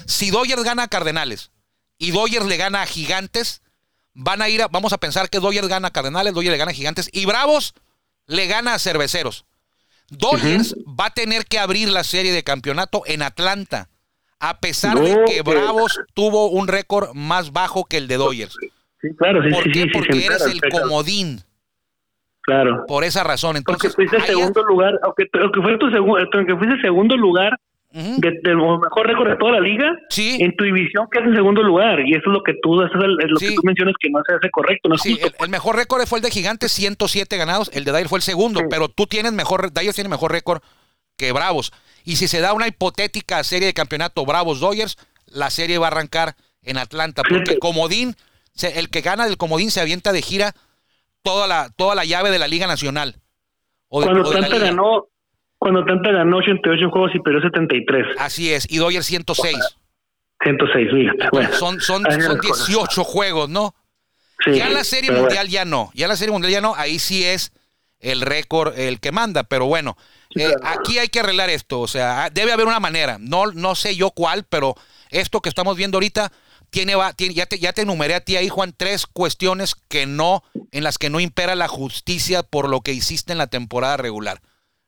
Si 0.07 0.29
Dodgers 0.29 0.63
gana 0.63 0.83
a 0.83 0.87
Cardenales 0.87 1.51
y 1.97 2.11
Dodgers 2.11 2.45
le 2.45 2.57
gana 2.57 2.81
a 2.81 2.85
Gigantes, 2.85 3.61
van 4.13 4.41
a 4.41 4.49
ir 4.49 4.61
a, 4.61 4.67
vamos 4.67 4.93
a 4.93 4.97
pensar 4.97 5.29
que 5.29 5.39
Dodgers 5.39 5.67
gana 5.67 5.89
a 5.89 5.91
Cardenales, 5.91 6.33
Dodgers 6.33 6.51
le 6.51 6.57
gana 6.57 6.71
a 6.71 6.75
Gigantes 6.75 7.09
y 7.11 7.25
Bravos 7.25 7.73
le 8.27 8.47
gana 8.47 8.73
a 8.73 8.79
Cerveceros. 8.79 9.45
Dodgers 10.09 10.75
va 10.85 11.07
a 11.07 11.13
tener 11.13 11.45
que 11.45 11.59
abrir 11.59 11.89
la 11.89 12.03
serie 12.03 12.31
de 12.31 12.43
campeonato 12.43 13.03
en 13.05 13.23
Atlanta, 13.23 13.89
a 14.39 14.59
pesar 14.59 14.99
de 14.99 15.15
No, 15.15 15.25
que 15.25 15.35
que- 15.35 15.41
Bravos 15.41 15.99
tuvo 16.13 16.49
un 16.49 16.67
récord 16.67 17.13
más 17.13 17.51
bajo 17.53 17.85
que 17.85 17.97
el 17.97 18.07
de 18.07 18.17
Dodgers. 18.17 18.55
Sí, 19.01 19.09
claro, 19.17 19.43
sí, 19.43 19.49
¿Por 19.51 19.63
sí, 19.63 19.71
qué? 19.71 19.79
sí, 19.81 19.85
sí, 19.85 19.91
Porque 19.93 20.13
se 20.19 20.25
eres 20.25 20.41
el 20.45 20.61
comodín, 20.71 21.41
Claro. 22.41 22.85
por 22.87 23.03
esa 23.03 23.23
razón. 23.23 23.57
Entonces, 23.57 23.95
fuiste 23.95 24.17
ahí- 24.17 24.23
segundo 24.27 24.63
lugar, 24.63 24.93
aunque, 25.03 25.25
aunque 25.41 25.61
fue 25.61 25.77
tu 25.77 25.85
aunque 25.87 26.55
fuiste 26.57 26.81
segundo 26.81 27.17
lugar 27.17 27.57
de- 27.91 28.39
del 28.43 28.57
mejor 28.57 29.07
récord 29.07 29.29
de 29.29 29.37
toda 29.37 29.53
la 29.53 29.59
liga, 29.61 29.89
Sí. 30.09 30.37
en 30.41 30.53
tu 30.57 30.65
división 30.65 31.07
que 31.09 31.19
es 31.19 31.25
en 31.25 31.33
segundo 31.35 31.63
lugar. 31.63 32.01
Y 32.01 32.11
eso 32.11 32.23
es 32.29 32.33
lo 32.33 32.43
que 32.43 32.53
tú, 32.61 32.81
eso 32.81 32.93
es, 32.97 33.03
el- 33.05 33.15
lo 33.15 33.37
Sí. 33.39 33.47
que 33.49 33.55
tú 33.55 33.61
mencionas 33.63 33.95
que 33.99 34.09
no 34.09 34.19
se 34.27 34.33
hace 34.35 34.49
correcto, 34.51 34.89
no 34.89 34.95
es 34.95 35.01
Sí, 35.01 35.13
justo. 35.13 35.27
el, 35.27 35.45
el 35.45 35.49
mejor 35.49 35.77
récord 35.77 36.05
fue 36.05 36.19
el 36.19 36.23
de 36.23 36.29
Gigantes, 36.29 36.73
107 36.73 37.37
ganados. 37.37 37.71
El 37.73 37.85
de 37.85 37.93
Dyer 37.93 38.09
fue 38.09 38.19
el 38.19 38.23
segundo, 38.23 38.59
Sí. 38.59 38.65
pero 38.69 38.89
tú 38.89 39.07
tienes 39.07 39.31
mejor, 39.31 39.71
Dyer 39.71 39.93
tiene 39.93 40.09
mejor 40.09 40.31
récord 40.33 40.61
que 41.17 41.31
Bravos. 41.31 41.71
Y 42.05 42.15
si 42.15 42.27
se 42.27 42.39
da 42.39 42.53
una 42.53 42.67
hipotética 42.67 43.43
serie 43.43 43.67
de 43.67 43.73
campeonato 43.73 44.25
Bravos-Dodgers, 44.25 44.97
la 45.27 45.49
serie 45.49 45.77
va 45.79 45.87
a 45.87 45.91
arrancar 45.91 46.35
en 46.61 46.77
Atlanta. 46.77 47.23
Porque 47.27 47.59
comodín, 47.59 48.15
el 48.61 48.89
que 48.89 49.01
gana 49.01 49.25
del 49.25 49.37
comodín 49.37 49.71
se 49.71 49.81
avienta 49.81 50.11
de 50.13 50.21
gira 50.21 50.53
toda 51.23 51.47
la, 51.47 51.69
toda 51.75 51.95
la 51.95 52.05
llave 52.05 52.29
de 52.31 52.39
la 52.39 52.47
Liga 52.47 52.67
Nacional. 52.67 53.15
O 53.89 53.99
de- 54.01 54.05
cuando 54.07 54.29
o 54.29 54.31
de 54.31 54.41
Liga. 54.41 54.59
ganó, 54.59 55.07
cuando 55.57 55.83
Tanta 55.85 56.11
ganó 56.11 56.37
88 56.37 56.89
juegos 56.91 57.11
y 57.15 57.19
perdió 57.19 57.41
73, 57.41 58.05
Así 58.19 58.53
es, 58.53 58.67
y 58.69 58.77
Dodgers 58.77 59.05
106. 59.05 59.57
106, 60.43 60.87
fíjate. 60.91 61.29
Bueno, 61.31 61.51
Son, 61.53 61.79
son, 61.81 62.03
son 62.03 62.19
las 62.19 62.37
cosas. 62.37 62.67
18 62.67 63.03
juegos, 63.03 63.49
¿no? 63.49 63.73
Sí, 64.43 64.51
Ya 64.53 64.67
en 64.67 64.73
la 64.73 64.83
serie 64.83 65.11
mundial 65.11 65.47
ya 65.47 65.65
no. 65.65 65.91
Ya 65.95 66.05
en 66.05 66.09
la 66.09 66.17
serie 66.17 66.31
mundial 66.33 66.51
ya 66.51 66.61
no. 66.61 66.75
Ahí 66.75 66.99
sí 66.99 67.23
es 67.23 67.51
el 67.99 68.21
récord 68.21 68.77
el 68.77 68.99
que 68.99 69.11
manda. 69.11 69.43
Pero 69.43 69.65
bueno, 69.65 69.97
eh, 70.35 70.53
aquí 70.63 70.97
hay 70.97 71.07
que 71.07 71.19
arreglar 71.19 71.49
esto. 71.49 71.81
O 71.81 71.87
sea, 71.87 72.29
debe 72.29 72.51
haber 72.51 72.67
una 72.67 72.79
manera. 72.79 73.17
No, 73.19 73.47
no 73.47 73.75
sé 73.75 73.95
yo 73.95 74.11
cuál, 74.11 74.43
pero 74.43 74.75
esto 75.09 75.41
que 75.41 75.49
estamos 75.49 75.77
viendo 75.77 75.97
ahorita 75.97 76.31
tiene, 76.69 76.95
va, 76.95 77.13
tiene 77.13 77.33
ya, 77.33 77.45
te, 77.45 77.59
ya 77.59 77.73
te 77.73 77.83
enumeré 77.83 78.15
a 78.15 78.21
ti 78.21 78.35
ahí, 78.35 78.49
Juan, 78.49 78.73
tres 78.75 79.05
cuestiones 79.05 79.75
que 79.87 80.05
no, 80.05 80.43
en 80.71 80.83
las 80.83 80.97
que 80.97 81.09
no 81.09 81.19
impera 81.19 81.55
la 81.55 81.67
justicia 81.67 82.43
por 82.43 82.69
lo 82.69 82.81
que 82.81 82.93
hiciste 82.93 83.31
en 83.31 83.37
la 83.37 83.47
temporada 83.47 83.97
regular. 83.97 84.41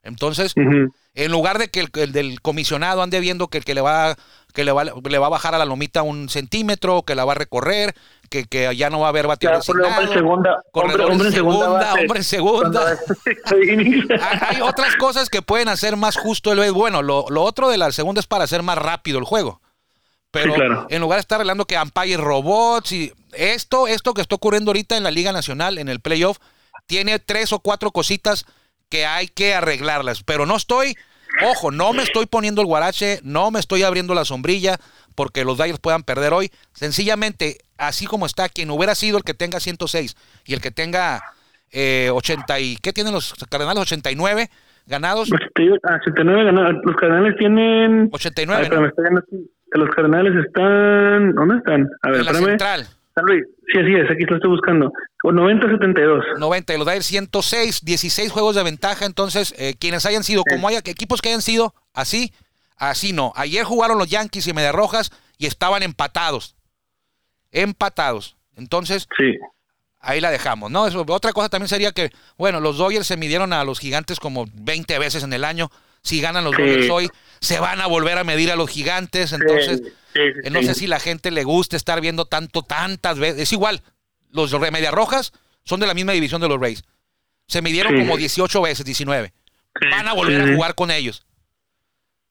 Entonces, 0.04 0.54
en 0.56 1.32
lugar 1.32 1.58
de 1.58 1.70
que 1.70 1.82
el, 1.82 1.89
el 1.96 2.12
del 2.13 2.41
comisionado 2.41 3.02
ande 3.02 3.20
viendo 3.20 3.50
que 3.50 3.58
el 3.58 3.65
que 3.65 3.74
le 3.74 3.82
va 3.82 4.15
que 4.54 4.63
le 4.63 4.72
va, 4.72 4.86
le 4.86 5.17
va 5.20 5.28
a 5.28 5.30
bajar 5.30 5.54
a 5.54 5.60
la 5.60 5.65
lomita 5.65 6.02
un 6.02 6.30
centímetro, 6.30 7.04
que 7.04 7.13
la 7.13 7.26
va 7.26 7.34
a 7.34 7.36
recorrer, 7.36 7.93
que, 8.30 8.46
que 8.46 8.76
ya 8.76 8.90
no 8.90 9.00
va 9.00 9.08
a 9.08 9.10
haber 9.10 9.24
Ya, 9.24 9.28
bateador 9.30 9.66
ponle 9.66 9.84
hombre 9.84 10.06
en 10.06 10.13
segunda, 10.13 10.63
hombre, 10.72 11.28
en 11.28 11.32
segunda, 11.32 11.68
base. 11.70 12.02
hombre 12.02 12.18
en 12.20 12.24
segunda. 12.24 12.82
Hay 14.50 14.62
otras 14.62 14.96
cosas 14.96 15.30
que 15.30 15.42
pueden 15.42 15.70
hacer 15.70 15.98
más 15.98 16.18
justo 16.18 16.52
el. 16.52 16.72
Bueno, 16.72 17.02
lo, 17.02 17.26
lo 17.30 17.44
otro 17.44 17.70
de 17.70 17.78
la 17.78 17.92
segunda 17.92 18.20
es 18.20 18.28
para 18.28 18.44
hacer 18.44 18.63
más 18.63 18.78
rápido 18.78 19.20
el 19.20 19.26
juego. 19.26 19.62
Pero 20.32 20.54
claro. 20.54 20.88
en 20.90 21.02
lugar 21.02 21.18
de 21.18 21.22
estar 21.22 21.40
hablando 21.40 21.66
que 21.66 21.76
Empire 21.76 22.18
Robots 22.18 22.92
y 22.92 23.13
esto, 23.34 23.88
esto 23.88 24.13
que 24.13 24.22
está 24.22 24.36
ocurriendo 24.36 24.70
ahorita 24.70 24.98
en 24.98 25.04
la 25.04 25.12
Liga 25.12 25.32
Nacional, 25.32 25.78
en 25.78 25.88
el 25.88 26.00
playoff, 26.02 26.38
tiene 26.86 27.20
tres 27.20 27.54
o 27.54 27.60
cuatro 27.60 27.92
cositas 27.92 28.46
que 28.90 29.06
hay 29.06 29.28
que 29.28 29.54
arreglarlas. 29.54 30.24
Pero 30.24 30.46
no 30.46 30.56
estoy, 30.56 30.96
ojo, 31.46 31.72
no 31.72 31.94
me 31.94 32.04
estoy 32.04 32.26
poniendo 32.26 32.62
el 32.62 32.68
guarache, 32.68 33.20
no 33.24 33.52
me 33.52 33.60
estoy 33.60 33.84
abriendo 33.84 34.13
la 34.13 34.26
sombrilla 34.26 34.80
porque 35.18 35.44
los 35.44 35.58
Dyers 35.58 35.80
puedan 35.80 36.04
perder 36.04 36.32
hoy. 36.32 36.52
Sencillamente, 36.74 37.58
así 37.80 38.06
como 38.06 38.28
está, 38.28 38.50
quien 38.50 38.70
hubiera 38.70 38.94
sido 38.94 39.18
el 39.18 39.24
que 39.24 39.34
tenga 39.34 39.60
106 39.60 40.16
y 40.46 40.54
el 40.54 40.62
que 40.62 40.70
tenga 40.70 41.24
eh, 41.72 42.12
80 42.14 42.60
y, 42.60 42.78
¿qué 42.78 42.94
tienen 42.94 43.14
los 43.14 43.34
Cardenales? 43.50 43.82
89 43.82 44.48
ganados. 44.86 45.32
88, 45.32 45.82
ah, 45.90 45.98
89 46.02 46.44
ganados. 46.46 46.76
Los 46.84 46.96
Cardenales 46.96 47.36
tienen... 47.38 48.10
89, 48.12 48.64
Ay, 48.64 48.70
¿no? 48.70 48.82
me 48.82 48.88
está 48.90 49.02
viendo 49.02 49.20
aquí. 49.22 49.52
Los 49.72 49.90
Cardenales 49.90 50.46
están... 50.46 51.34
¿Dónde 51.34 51.58
están? 51.58 51.90
A 52.04 52.12
ver, 52.12 52.20
En 52.20 52.26
la 52.26 52.32
espérame. 52.32 52.50
central. 52.50 52.88
San 53.16 53.26
Luis. 53.26 53.44
Sí, 53.74 53.80
así 53.80 53.94
es. 53.96 54.12
Aquí 54.12 54.24
lo 54.26 54.36
estoy 54.36 54.52
buscando. 54.52 54.94
O 55.24 55.32
90-72. 55.32 56.38
90 56.38 56.74
y 56.76 56.78
los 56.78 56.86
Dyers 56.86 57.06
106, 57.08 57.84
16 57.84 58.32
juegos 58.32 58.56
de 58.56 58.64
ventaja. 58.64 59.06
Entonces, 59.06 59.56
eh, 59.58 59.74
quienes 59.80 60.06
hayan 60.06 60.24
sido, 60.24 60.44
como 60.48 60.68
haya 60.68 60.80
equipos 60.86 61.24
que 61.24 61.30
hayan 61.30 61.42
sido 61.42 61.74
así, 61.96 62.32
así 62.78 63.13
no. 63.13 63.34
Ayer 63.36 63.63
jugaron 63.63 63.98
los 63.98 64.08
Yankees 64.10 64.48
y 64.48 64.54
Media 64.54 64.72
Rojas 64.72 65.12
y 65.38 65.46
estaban 65.46 65.84
empatados. 65.84 66.56
Empatados. 67.52 68.36
Entonces, 68.56 69.08
Sí. 69.18 69.36
ahí 70.00 70.20
la 70.22 70.32
dejamos, 70.32 70.72
¿no? 70.72 70.88
Eso, 70.88 71.06
otra 71.08 71.34
cosa 71.34 71.50
también 71.50 71.70
sería 71.70 71.92
que, 71.92 72.12
bueno, 72.38 72.60
los 72.60 72.78
Dodgers 72.78 73.08
se 73.08 73.18
midieron 73.18 73.54
a 73.54 73.63
los 73.63 73.80
gigantes 73.80 74.20
como 74.20 74.46
20 74.54 74.98
veces 75.00 75.24
en 75.24 75.34
el 75.34 75.44
año. 75.44 75.72
Si 76.04 76.22
ganan 76.22 76.44
los 76.44 76.56
Sí. 76.56 76.62
Dodgers 76.62 76.90
hoy, 76.90 77.10
se 77.40 77.60
van 77.60 77.82
a 77.82 77.88
volver 77.88 78.18
a 78.18 78.24
medir 78.24 78.52
a 78.52 78.56
los 78.56 78.70
gigantes. 78.70 79.34
Entonces, 79.34 79.82
Sí, 80.13 80.22
eh, 80.44 80.50
no 80.50 80.63
sé 80.63 80.74
si 80.74 80.88
la 80.88 81.00
gente 81.00 81.30
le 81.32 81.44
gusta 81.44 81.76
estar 81.78 82.02
viendo 82.02 82.26
tanto, 82.26 82.63
tantas 82.63 83.20
veces. 83.20 83.42
Es 83.44 83.54
igual, 83.54 83.84
los 84.32 84.52
Medias 84.60 84.94
Rojas 84.94 85.32
son 85.63 85.80
de 85.80 85.86
la 85.86 85.94
misma 85.94 86.13
división 86.13 86.42
de 86.42 86.48
los 86.48 86.60
Rays. 86.60 86.84
Se 87.48 87.62
midieron 87.62 87.96
como 88.00 88.18
18 88.18 88.62
veces, 88.62 88.84
19. 88.86 89.32
Sí, 89.80 89.88
Van 89.92 90.08
a 90.08 90.13
volver 90.13 90.42
a 90.42 90.56
jugar 90.56 90.74
con 90.76 90.90
ellos. 90.90 91.24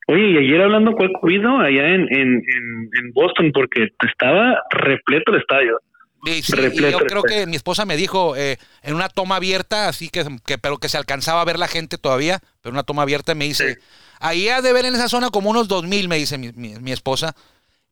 Oye, 0.08 0.30
y 0.30 0.36
ayer 0.38 0.60
hablando 0.62 0.92
cuál 0.92 1.10
COVID 1.20 1.40
¿no? 1.40 1.60
allá 1.60 1.88
en, 1.88 2.02
en, 2.02 2.28
en, 2.34 2.90
en 2.98 3.12
Boston, 3.12 3.50
porque 3.52 3.88
estaba 4.08 4.56
repleto 4.70 5.32
el 5.32 5.40
estadio. 5.40 5.78
Sí, 6.24 6.42
y 6.48 6.56
Repleto, 6.56 6.98
yo 7.00 7.06
creo 7.06 7.22
que 7.22 7.46
mi 7.46 7.54
esposa 7.56 7.84
me 7.84 7.96
dijo 7.96 8.34
eh, 8.36 8.56
en 8.82 8.94
una 8.94 9.08
toma 9.08 9.36
abierta, 9.36 9.88
así 9.88 10.08
que, 10.08 10.24
que, 10.44 10.58
pero 10.58 10.78
que 10.78 10.88
se 10.88 10.96
alcanzaba 10.96 11.40
a 11.40 11.44
ver 11.44 11.58
la 11.58 11.68
gente 11.68 11.98
todavía, 11.98 12.40
pero 12.62 12.72
una 12.72 12.82
toma 12.82 13.02
abierta 13.02 13.34
me 13.34 13.44
dice, 13.44 13.74
Sí. 13.74 13.80
ahí 14.18 14.48
ha 14.48 14.60
de 14.62 14.72
ver 14.72 14.86
en 14.86 14.94
esa 14.94 15.08
zona 15.08 15.30
como 15.30 15.50
unos 15.50 15.68
2000, 15.68 16.08
me 16.08 16.16
dice 16.16 16.36
mi, 16.38 16.50
mi- 16.52 16.76
mi 16.80 16.90
esposa, 16.92 17.36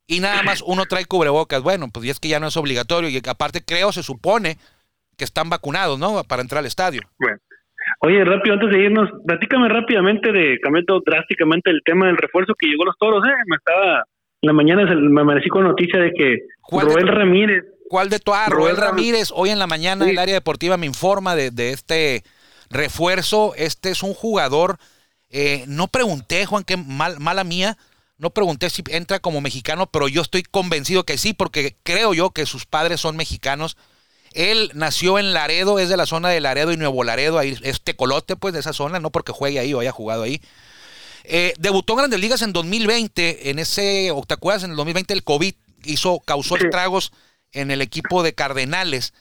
y 0.07 0.19
nada 0.19 0.43
más 0.43 0.61
uno 0.65 0.85
trae 0.85 1.05
cubrebocas. 1.05 1.61
Bueno, 1.61 1.87
pues 1.93 2.05
y 2.05 2.09
es 2.09 2.19
que 2.19 2.27
ya 2.27 2.39
no 2.39 2.47
es 2.47 2.57
obligatorio, 2.57 3.09
y 3.09 3.21
aparte 3.25 3.63
creo, 3.63 3.91
se 3.93 4.03
supone 4.03 4.57
que 5.17 5.23
están 5.23 5.49
vacunados, 5.49 5.97
¿no? 5.97 6.23
Para 6.25 6.41
entrar 6.41 6.59
al 6.59 6.65
estadio. 6.65 7.01
Bueno. 7.17 7.37
Oye, 8.05 8.23
rápido, 8.23 8.53
antes 8.55 8.69
de 8.69 8.83
irnos, 8.83 9.09
platícame 9.25 9.67
rápidamente 9.69 10.31
de, 10.31 10.59
cambiando 10.61 11.01
drásticamente 11.05 11.71
el 11.71 11.81
tema 11.83 12.07
del 12.07 12.17
refuerzo 12.17 12.53
que 12.57 12.67
llegó 12.67 12.83
a 12.83 12.87
los 12.87 12.97
toros, 12.99 13.23
¿eh? 13.27 13.31
Me 13.47 13.55
estaba, 13.55 14.03
en 14.41 14.47
la 14.47 14.53
mañana 14.53 14.87
se- 14.87 14.95
me 14.95 15.21
amanecí 15.21 15.49
con 15.49 15.63
noticia 15.63 15.99
de 15.99 16.11
que 16.13 16.37
¿Cuál 16.61 16.87
de 16.87 16.93
Roel 16.93 17.07
Ramírez, 17.07 17.63
¿Cuál 17.89 18.09
de 18.09 18.19
todas? 18.19 18.49
Roel 18.49 18.75
Roel 18.75 18.77
Ram- 18.77 18.89
Ramírez, 18.95 19.31
hoy 19.33 19.49
en 19.49 19.59
la 19.59 19.67
mañana 19.67 20.05
Sí. 20.05 20.11
el 20.11 20.17
área 20.19 20.33
deportiva 20.35 20.77
me 20.77 20.85
informa 20.85 21.35
de, 21.35 21.51
de 21.51 21.71
este 21.71 22.23
refuerzo. 22.69 23.53
Este 23.57 23.89
es 23.89 24.03
un 24.03 24.13
jugador, 24.13 24.77
eh, 25.29 25.63
no 25.67 25.87
pregunté, 25.87 26.45
Juan, 26.45 26.63
qué 26.63 26.77
mal, 26.77 27.19
mala 27.19 27.43
mía, 27.43 27.77
no 28.17 28.29
pregunté 28.31 28.69
si 28.69 28.83
entra 28.89 29.19
como 29.19 29.41
mexicano, 29.41 29.87
pero 29.87 30.07
yo 30.07 30.21
estoy 30.21 30.43
convencido 30.43 31.03
que 31.03 31.17
sí, 31.17 31.33
porque 31.33 31.75
creo 31.83 32.13
yo 32.13 32.31
que 32.31 32.45
sus 32.45 32.65
padres 32.65 32.99
son 33.01 33.17
mexicanos. 33.17 33.77
Él 34.35 34.69
nació 34.73 35.17
en 35.17 35.33
Laredo, 35.33 35.79
es 35.79 35.89
de 35.89 35.97
la 35.97 36.05
zona 36.05 36.29
de 36.29 36.41
Laredo 36.41 36.71
y 36.73 36.77
Nuevo 36.77 37.03
Laredo, 37.03 37.39
ahí 37.39 37.57
es 37.63 37.81
tecolote, 37.81 38.35
pues, 38.35 38.53
de 38.53 38.59
esa 38.59 38.73
zona, 38.73 38.99
no 38.99 39.09
porque 39.09 39.31
juegue 39.31 39.59
ahí 39.59 39.73
o 39.73 39.79
haya 39.79 39.91
jugado 39.91 40.23
ahí. 40.23 40.41
Eh, 41.23 41.53
debutó 41.57 41.93
en 41.93 41.97
Grandes 41.99 42.19
Ligas 42.19 42.41
en 42.41 42.53
2020, 42.53 43.49
en 43.49 43.59
ese, 43.59 44.11
¿te 44.27 44.33
acuerdas? 44.33 44.63
En 44.63 44.71
el 44.71 44.77
2020 44.77 45.13
el 45.13 45.23
COVID 45.23 45.53
hizo, 45.85 46.19
causó 46.19 46.57
Sí. 46.57 46.65
estragos 46.65 47.11
en 47.53 47.71
el 47.71 47.81
equipo 47.81 48.21
de 48.23 48.33
Cardenales. 48.35 49.13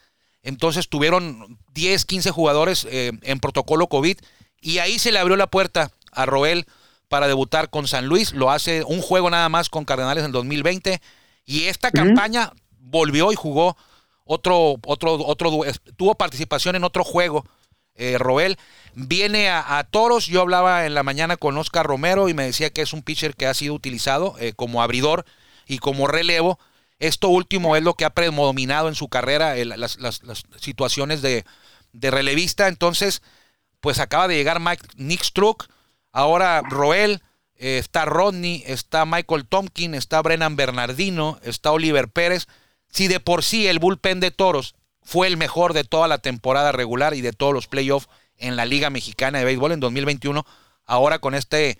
Entonces 0.42 0.88
tuvieron 0.88 1.59
10, 1.72 2.05
15 2.05 2.31
jugadores 2.31 2.87
eh, 2.90 3.12
en 3.22 3.40
protocolo 3.40 3.87
COVID 3.87 4.18
y 4.61 4.79
ahí 4.79 4.98
se 4.98 5.12
le 5.12 5.18
abrió 5.18 5.37
la 5.37 5.46
puerta 5.46 5.90
a 6.12 6.27
Roel 6.27 6.66
para 7.09 7.29
debutar 7.29 7.70
con 7.70 7.87
San 7.87 8.07
Luis. 8.07 8.33
Lo 8.33 8.50
hace 8.50 8.83
un 8.85 9.00
juego 9.00 9.31
nada 9.31 9.48
más 9.48 9.70
con 9.70 9.85
Cardenales 9.85 10.24
en 10.24 10.33
2020 10.33 11.00
y 11.46 11.64
esta 11.64 11.90
campaña 11.90 12.53
volvió 12.81 13.33
y 13.33 13.37
jugó 13.37 13.77
otro, 14.25 14.77
otro, 14.85 15.15
otro, 15.15 15.51
tuvo 15.97 16.15
participación 16.15 16.77
en 16.77 16.85
otro 16.85 17.05
juego. 17.05 17.45
eh, 17.95 18.19
Roel 18.19 18.59
viene 18.95 19.49
a, 19.51 19.87
Toros. 19.91 20.27
Yo 20.27 20.41
hablaba 20.41 20.87
en 20.87 20.95
la 20.95 21.03
mañana 21.03 21.37
con 21.37 21.57
Oscar 21.59 21.87
Romero 21.87 22.29
y 22.29 22.35
me 22.35 22.45
decía 22.45 22.71
que 22.71 22.83
es 22.83 22.93
un 22.93 23.03
pitcher 23.03 23.37
que 23.37 23.47
ha 23.47 23.55
sido 23.55 23.75
utilizado 23.75 24.37
eh, 24.39 24.53
como 24.55 24.83
abridor 24.83 25.25
y 25.67 25.79
como 25.79 26.07
relevo. 26.07 26.59
Esto 26.99 27.29
último 27.29 27.77
es 27.77 27.83
lo 27.83 27.95
que 27.95 28.05
ha 28.05 28.11
predominado 28.11 28.89
en 28.89 28.95
su 28.95 29.09
carrera, 29.09 29.57
las 29.57 29.99
situaciones 30.59 31.23
de, 31.23 31.45
de 31.93 32.11
relevista. 32.11 32.69
Entonces, 32.69 33.23
pues 33.81 33.99
acaba 33.99 34.29
de 34.29 34.37
llegar 34.37 34.61
Mike, 34.61 34.87
Nick 34.97 35.23
Struck, 35.23 35.67
ahora 36.13 36.63
Roel, 36.63 37.23
eh, 37.57 37.79
está 37.79 38.05
Rodney, 38.05 38.63
está 38.67 39.05
Michael 39.05 39.47
Tompkin, 39.47 39.95
está 39.95 40.23
Brennan 40.23 40.57
Bernardino, 40.57 41.39
está 41.43 41.73
Oliver 41.73 42.09
Pérez. 42.09 42.47
Si 42.94 43.09
de 43.09 43.18
por 43.18 43.42
sí 43.42 43.66
el 43.66 43.80
bullpen 43.80 44.20
de 44.20 44.30
Toros 44.30 44.76
fue 45.02 45.26
el 45.26 45.37
mejor 45.37 45.72
de 45.72 45.83
toda 45.83 46.07
la 46.07 46.18
temporada 46.18 46.70
regular 46.70 47.12
y 47.14 47.22
de 47.22 47.33
todos 47.33 47.52
los 47.52 47.66
playoffs 47.66 48.09
en 48.38 48.54
la 48.54 48.66
Liga 48.66 48.88
Mexicana 48.88 49.40
de 49.40 49.44
Béisbol 49.44 49.72
en 49.72 49.80
2021, 49.80 50.46
ahora 50.87 51.18
con 51.18 51.35
este 51.35 51.76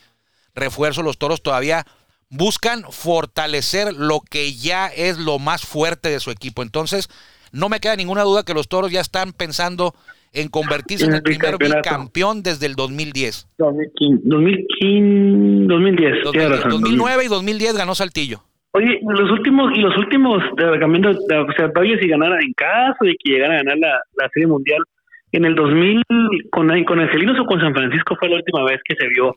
refuerzo 0.57 1.05
los 1.05 1.17
Toros 1.17 1.41
todavía 1.41 1.87
buscan 2.31 2.83
fortalecer 2.91 3.95
lo 3.95 4.23
que 4.29 4.55
ya 4.55 4.89
es 4.89 5.17
lo 5.17 5.39
más 5.39 5.65
fuerte 5.65 6.09
de 6.09 6.19
su 6.19 6.33
equipo. 6.33 6.63
Entonces, 6.63 7.09
no 7.53 7.69
me 7.69 7.79
queda 7.79 7.95
ninguna 7.95 8.25
duda 8.25 8.43
que 8.43 8.53
los 8.53 8.67
Toros 8.67 8.91
ya 8.91 9.01
están 9.01 9.33
pensando 9.33 9.95
en 10.33 10.49
convertirse 10.49 11.05
en 11.05 11.15
el 11.15 11.23
primer 11.23 11.59
bicampeón 11.59 12.43
desde 12.43 12.67
el 12.67 12.75
2010. 12.75 13.47
2015, 13.59 14.23
2015, 14.25 15.67
2010, 15.69 16.13
tienes 16.13 16.25
2010, 16.25 16.51
razón. 16.51 16.71
2009 16.71 17.25
y 17.25 17.29
2010 17.29 17.77
ganó 17.77 17.95
Saltillo. 17.95 18.43
Oye, 18.77 18.99
los 19.03 19.31
últimos, 19.31 19.73
y 19.77 19.81
los 19.81 19.97
últimos, 19.97 20.43
de, 20.57 20.79
cambiando, 20.81 21.11
de- 21.13 21.37
o 21.39 21.53
sea, 21.57 21.71
si 22.01 22.09
ganara 22.09 22.37
en 22.41 22.53
caso 22.55 22.97
de 23.05 23.15
que 23.23 23.33
llegara 23.33 23.55
a 23.55 23.57
ganar 23.59 23.79
la, 23.79 24.01
la 24.17 24.29
Serie 24.35 24.49
Mundial, 24.49 24.83
en 25.31 25.45
el 25.45 25.55
2000, 25.55 26.03
con, 26.51 26.85
con 26.85 27.01
Angelinos 27.01 27.39
o 27.41 27.45
con 27.47 27.61
San 27.61 27.73
Francisco 27.73 28.17
fue 28.19 28.29
la 28.29 28.37
última 28.37 28.65
vez 28.65 28.81
que 28.85 28.95
se 28.97 29.07
vio 29.09 29.35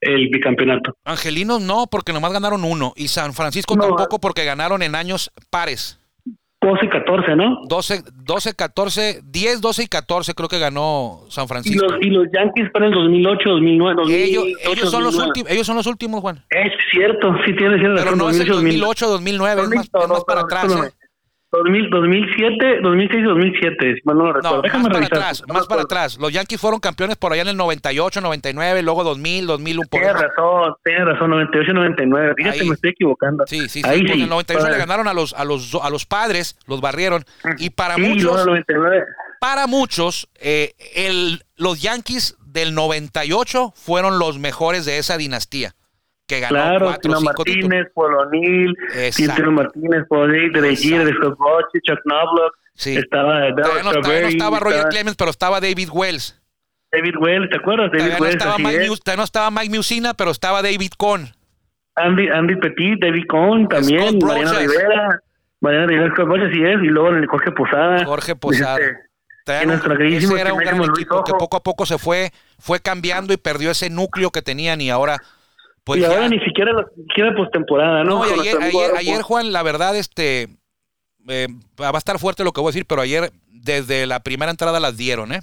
el 0.00 0.28
bicampeonato. 0.28 0.94
Angelinos 1.04 1.62
no, 1.62 1.86
porque 1.90 2.12
nomás 2.12 2.32
ganaron 2.32 2.62
uno. 2.64 2.92
Y 2.96 3.08
San 3.08 3.32
Francisco 3.32 3.74
No. 3.74 3.84
tampoco 3.88 4.20
porque 4.20 4.44
ganaron 4.44 4.82
en 4.82 4.94
años 4.94 5.30
pares. 5.50 5.98
12 6.64 6.86
y 6.86 6.88
14, 6.88 7.36
¿no? 7.36 7.60
12, 7.68 8.02
12, 8.24 8.54
14, 8.54 9.20
10, 9.24 9.60
12 9.60 9.82
y 9.82 9.86
14 9.86 10.34
creo 10.34 10.48
que 10.48 10.58
ganó 10.58 11.20
San 11.28 11.44
Y 11.44 11.48
Francisco. 11.48 11.86
los, 11.86 12.02
y 12.02 12.10
los 12.10 12.26
Yankees 12.32 12.70
para 12.72 12.86
el 12.86 12.92
2008, 12.92 13.48
2009, 13.50 13.94
2008, 13.96 14.24
ellos, 14.24 14.44
ellos, 14.64 14.90
son 14.90 15.04
los 15.04 15.14
2009. 15.14 15.26
últimos, 15.28 15.50
ellos 15.52 15.66
son 15.66 15.76
los 15.76 15.86
últimos, 15.86 16.20
Juan. 16.20 16.44
Es 16.50 16.72
cierto, 16.90 17.34
sí 17.44 17.54
tienes 17.54 17.80
cierto. 17.80 18.02
Pero 18.02 18.16
no 18.16 18.30
es 18.30 18.40
el 18.40 18.48
2008, 18.48 19.08
2009, 19.08 19.62
es 19.62 19.68
más, 19.68 19.84
es 19.84 20.08
más 20.08 20.24
para 20.24 20.40
atrás. 20.42 20.64
¿eh? 20.72 21.03
2000, 21.56 21.90
2007, 21.90 22.80
2006 22.82 23.24
2007, 23.24 23.94
si 23.94 24.00
mal 24.04 24.16
no 24.18 24.24
lo 24.26 24.32
recuerdo. 24.32 24.50
No, 24.50 24.54
más 24.56 24.62
Déjame 24.62 24.84
para 24.84 24.94
revisar. 24.98 25.18
atrás, 25.18 25.44
No 25.46 25.54
más 25.54 25.66
para 25.66 25.82
atrás. 25.82 26.18
Los 26.18 26.32
Yankees 26.32 26.60
fueron 26.60 26.80
campeones 26.80 27.16
por 27.16 27.32
allá 27.32 27.42
en 27.42 27.48
el 27.48 27.56
98, 27.56 28.20
99, 28.20 28.82
luego 28.82 29.04
2000, 29.04 29.46
2001. 29.46 29.88
Por 29.90 30.00
Tienes 30.00 30.20
razón, 30.20 30.74
tienes 30.84 31.04
razón, 31.06 31.30
98, 31.30 31.72
99. 31.72 32.34
Fíjate, 32.36 32.60
Ahí. 32.60 32.68
me 32.68 32.74
estoy 32.74 32.90
equivocando. 32.90 33.44
Sí, 33.46 33.60
sí, 33.62 33.68
sí. 33.68 33.82
Ahí 33.84 33.98
porque 34.00 34.12
en 34.12 34.18
sí. 34.18 34.22
el 34.24 34.28
98 34.30 34.68
le 34.70 34.78
ganaron 34.78 35.08
a 35.08 35.14
los, 35.14 35.32
a 35.34 35.44
los, 35.44 35.74
a 35.74 35.90
los 35.90 36.06
padres, 36.06 36.58
los 36.66 36.80
barrieron. 36.80 37.24
Y 37.58 37.70
para 37.70 37.94
Sí, 37.96 38.00
muchos, 38.02 38.40
el 38.40 38.46
99. 38.46 39.04
para 39.40 39.66
muchos, 39.66 40.28
eh, 40.40 40.74
el, 40.94 41.42
los 41.56 41.80
Yankees 41.82 42.36
del 42.46 42.74
98 42.74 43.72
fueron 43.76 44.18
los 44.18 44.38
mejores 44.38 44.84
de 44.84 44.98
esa 44.98 45.16
dinastía. 45.16 45.74
Que 46.26 46.40
ganó 46.40 46.54
Claro, 46.54 46.86
cuatro 46.86 47.00
Tino 47.02 47.16
cinco. 47.20 47.32
Martínez, 47.36 47.86
Paul 47.94 48.14
O'Neill, 48.14 48.76
Exacto. 48.96 49.34
Tino 49.36 49.52
Martínez, 49.52 50.04
Exacto. 51.10 51.28
Scott 51.28 51.38
Bochy, 51.38 51.80
Chuck 51.82 51.98
Knobloch, 52.04 52.52
Sí. 52.74 52.96
estaba 52.96 53.32
Todavía 53.32 53.50
no, 53.52 53.62
todavía 53.62 53.82
no 53.82 53.90
Strawberry, 54.00 54.32
estaba 54.32 54.60
Roger 54.60 54.76
estaba 54.78 54.90
Clemens, 54.90 55.16
pero 55.16 55.30
estaba 55.30 55.60
David 55.60 55.88
Wells. 55.92 56.40
David 56.92 57.14
Wells, 57.20 57.50
¿te 57.50 57.56
acuerdas? 57.56 57.90
David 57.92 57.98
Todavía 57.98 58.16
no, 58.18 58.22
Wells, 58.22 58.36
estaba 58.36 58.58
Mike 58.58 58.68
es. 58.84 59.00
Todavía 59.00 59.16
no 59.18 59.24
estaba 59.24 59.50
Mike 59.50 59.76
Musina, 59.76 60.14
pero 60.14 60.30
estaba 60.30 60.62
David 60.62 60.90
Cohn. 60.96 61.28
Andy, 61.96 62.28
Andy 62.28 62.56
Petit, 62.56 63.00
David 63.00 63.24
Cohn 63.28 63.68
también, 63.68 64.18
Mariano. 64.18 64.58
Rivera, 64.58 65.20
Mariano 65.60 65.86
Rivera, 65.88 66.12
Scott 66.14 66.26
Brochas, 66.26 66.48
así 66.50 66.62
es, 66.64 66.82
y 66.82 66.86
luego 66.86 67.10
en 67.10 67.16
el 67.16 67.26
Jorge 67.26 67.52
Posada. 67.52 68.04
Jorge 68.04 68.34
Posada. 68.34 68.78
Este, 68.80 69.66
no- 69.66 69.72
nuestro 69.72 69.92
ese 69.92 70.36
era 70.38 70.52
un 70.54 70.58
gran 70.60 70.74
estimísimo 70.74 70.86
Luis 70.86 70.98
equipo 71.00 71.22
que 71.24 71.32
poco 71.32 71.56
a 71.58 71.62
poco 71.62 71.84
se 71.86 71.98
fue, 71.98 72.32
fue 72.58 72.80
cambiando 72.80 73.32
y 73.34 73.36
perdió 73.36 73.70
ese 73.70 73.90
núcleo 73.90 74.30
que 74.30 74.40
tenían 74.42 74.80
y 74.80 74.88
ahora 74.90 75.18
Pues 75.84 76.00
y 76.00 76.04
ahora 76.04 76.28
ni 76.28 76.38
siquiera 76.40 76.72
la 76.72 76.86
siquiera 76.96 77.34
postemporada, 77.34 78.04
¿no? 78.04 78.18
No, 78.18 78.22
ayer, 78.24 78.56
ayer, 78.62 78.90
ayer. 78.96 79.22
Juan, 79.22 79.52
la 79.52 79.62
verdad, 79.62 79.94
este 79.96 80.48
eh, 81.28 81.48
va 81.80 81.90
a 81.90 81.98
estar 81.98 82.18
fuerte 82.18 82.42
lo 82.44 82.52
que 82.52 82.60
voy 82.60 82.68
a 82.68 82.72
decir, 82.72 82.86
pero 82.86 83.02
ayer 83.02 83.30
desde 83.48 84.06
la 84.06 84.20
primera 84.20 84.50
entrada 84.50 84.80
las 84.80 84.96
dieron, 84.96 85.32
¿eh? 85.32 85.40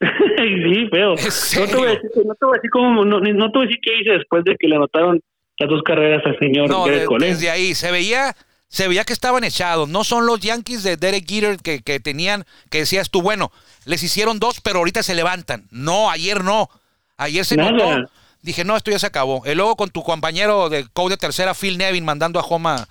sí, 0.00 0.88
feo. 0.90 1.14
¿En 1.16 1.60
No 1.60 1.66
te 1.68 1.76
voy 1.76 1.86
a 1.88 1.90
decir, 1.90 2.10
no 2.24 2.34
te 2.34 2.46
voy 2.46 2.54
a 2.54 2.56
decir 2.58 2.70
cómo, 2.70 3.04
no, 3.04 3.20
no 3.20 3.52
te 3.52 3.58
voy 3.58 3.64
a 3.64 3.68
decir 3.68 3.80
qué 3.82 4.00
hice 4.00 4.10
después 4.12 4.44
de 4.44 4.56
que 4.58 4.68
le 4.68 4.76
anotaron 4.76 5.20
las 5.58 5.68
dos 5.68 5.82
carreras 5.82 6.22
al 6.24 6.38
señor 6.38 6.68
No, 6.70 6.86
de- 6.86 7.04
Cole. 7.04 7.26
desde 7.26 7.50
ahí 7.50 7.74
se 7.74 7.90
veía, 7.90 8.34
se 8.68 8.88
veía 8.88 9.04
que 9.04 9.12
estaban 9.12 9.44
echados. 9.44 9.88
No 9.88 10.04
son 10.04 10.26
los 10.26 10.40
Yankees 10.40 10.82
de 10.82 10.96
Derek 10.96 11.28
Jeter 11.28 11.58
que, 11.58 11.82
que 11.82 12.00
tenían, 12.00 12.44
que 12.70 12.78
decías 12.78 13.10
tú, 13.10 13.20
bueno, 13.20 13.52
les 13.84 14.02
hicieron 14.02 14.38
dos, 14.38 14.60
pero 14.60 14.78
ahorita 14.78 15.02
se 15.02 15.14
levantan. 15.14 15.66
No, 15.70 16.08
ayer 16.10 16.42
no. 16.44 16.70
Ayer 17.18 17.44
se 17.44 17.56
Nada. 17.56 17.72
notó. 17.72 18.10
Dije, 18.42 18.64
no, 18.64 18.76
esto 18.76 18.90
ya 18.90 18.98
se 18.98 19.06
acabó. 19.06 19.42
Y 19.44 19.54
luego 19.54 19.76
con 19.76 19.90
tu 19.90 20.02
compañero 20.02 20.68
de 20.68 20.86
coach 20.92 21.10
de 21.10 21.16
tercera, 21.16 21.54
Phil 21.54 21.76
Nevin, 21.78 22.04
mandando 22.04 22.38
a 22.40 22.42
Homa. 22.42 22.86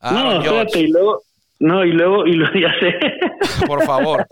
a 0.00 0.10
no, 0.10 0.32
espérate, 0.42 0.80
y 0.80 0.88
luego, 0.88 1.22
no, 1.60 1.84
y 1.84 1.92
luego, 1.92 2.26
y 2.26 2.32
luego, 2.32 2.52
ya 2.58 2.72
sé. 2.80 3.66
Por 3.66 3.84
favor. 3.84 4.26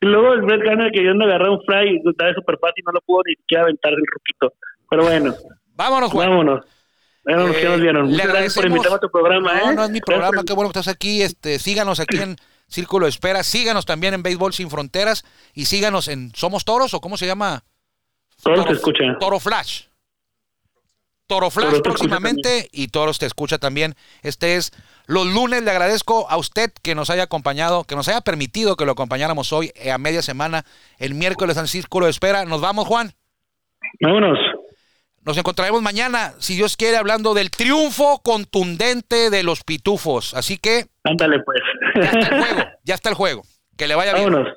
y 0.00 0.06
luego 0.06 0.32
el 0.34 0.42
Brett 0.42 0.62
Garner 0.62 0.92
queriendo 0.92 1.24
agarrar 1.24 1.50
un 1.50 1.60
fly, 1.64 2.00
estaba 2.08 2.32
súper 2.34 2.56
fácil, 2.60 2.84
no 2.86 2.92
lo 2.92 3.00
pudo 3.00 3.22
ni 3.26 3.34
siquiera 3.34 3.64
aventar 3.64 3.92
el 3.92 3.98
ruquito. 4.12 4.52
Pero 4.88 5.02
bueno, 5.04 5.34
Vámonos, 5.74 6.10
Juan. 6.12 6.28
vámonos. 6.30 6.64
Vámonos, 7.24 7.56
Eh, 7.56 7.60
que 7.60 7.68
nos 7.68 7.80
vieron. 7.80 8.06
le 8.06 8.12
Muchas 8.12 8.28
gracias 8.28 8.54
por 8.54 8.66
invitarme 8.66 8.96
a 8.96 9.00
tu 9.00 9.10
programa, 9.10 9.52
No, 9.60 9.70
¿eh? 9.70 9.74
no 9.74 9.84
es 9.84 9.90
mi 9.90 10.00
programa, 10.00 10.44
qué 10.46 10.52
bueno 10.52 10.70
que 10.70 10.78
estás 10.78 10.94
aquí. 10.94 11.22
Este, 11.22 11.58
síganos 11.58 11.98
aquí 11.98 12.18
en 12.18 12.36
Círculo 12.68 13.06
de 13.06 13.10
Espera, 13.10 13.42
síganos 13.42 13.84
también 13.84 14.14
en 14.14 14.22
Béisbol 14.22 14.52
Sin 14.52 14.70
Fronteras 14.70 15.24
y 15.52 15.64
síganos 15.64 16.06
en 16.06 16.32
Somos 16.36 16.64
Toros 16.64 16.94
o 16.94 17.00
cómo 17.00 17.16
se 17.16 17.26
llama? 17.26 17.64
Todos 18.42 18.58
Toro- 18.58 18.68
te 18.68 18.72
escuchan. 18.74 19.18
Toro 19.18 19.40
Flash. 19.40 19.82
Toro 21.28 21.50
Flash 21.50 21.64
Toro 21.64 21.76
escucha 21.78 21.90
próximamente 21.90 22.68
y 22.70 22.88
Toros 22.88 23.18
te 23.18 23.26
escucha 23.26 23.58
también. 23.58 23.96
Este 24.22 24.54
es 24.56 24.70
los 25.06 25.26
lunes. 25.26 25.62
Le 25.62 25.70
agradezco 25.72 26.30
a 26.30 26.36
usted 26.36 26.70
que 26.82 26.94
nos 26.94 27.10
haya 27.10 27.24
acompañado, 27.24 27.82
que 27.84 27.96
nos 27.96 28.06
haya 28.08 28.20
permitido 28.20 28.76
que 28.76 28.84
lo 28.84 28.92
acompañáramos 28.92 29.52
hoy 29.52 29.72
eh, 29.74 29.90
a 29.90 29.98
media 29.98 30.22
semana, 30.22 30.64
el 30.98 31.14
miércoles 31.14 31.56
en 31.56 31.66
Círculo 31.66 32.06
de 32.06 32.10
Espera. 32.12 32.44
Nos 32.44 32.60
vamos, 32.60 32.86
Juan. 32.86 33.12
Vámonos. 34.00 34.38
Nos 35.22 35.36
encontraremos 35.36 35.82
mañana, 35.82 36.34
si 36.38 36.54
Dios 36.54 36.76
quiere, 36.76 36.96
hablando 36.96 37.34
del 37.34 37.50
triunfo 37.50 38.20
contundente 38.22 39.28
de 39.28 39.42
los 39.42 39.64
pitufos. 39.64 40.32
Así 40.34 40.56
que 40.58 40.86
Ándale, 41.02 41.40
pues. 41.40 41.58
ya 41.96 42.04
está 42.12 42.28
el 42.28 42.44
juego, 42.44 42.62
ya 42.84 42.94
está 42.94 43.08
el 43.08 43.14
juego. 43.16 43.42
Que 43.76 43.88
le 43.88 43.96
vaya 43.96 44.14
bien. 44.14 44.30
Vámonos. 44.32 44.56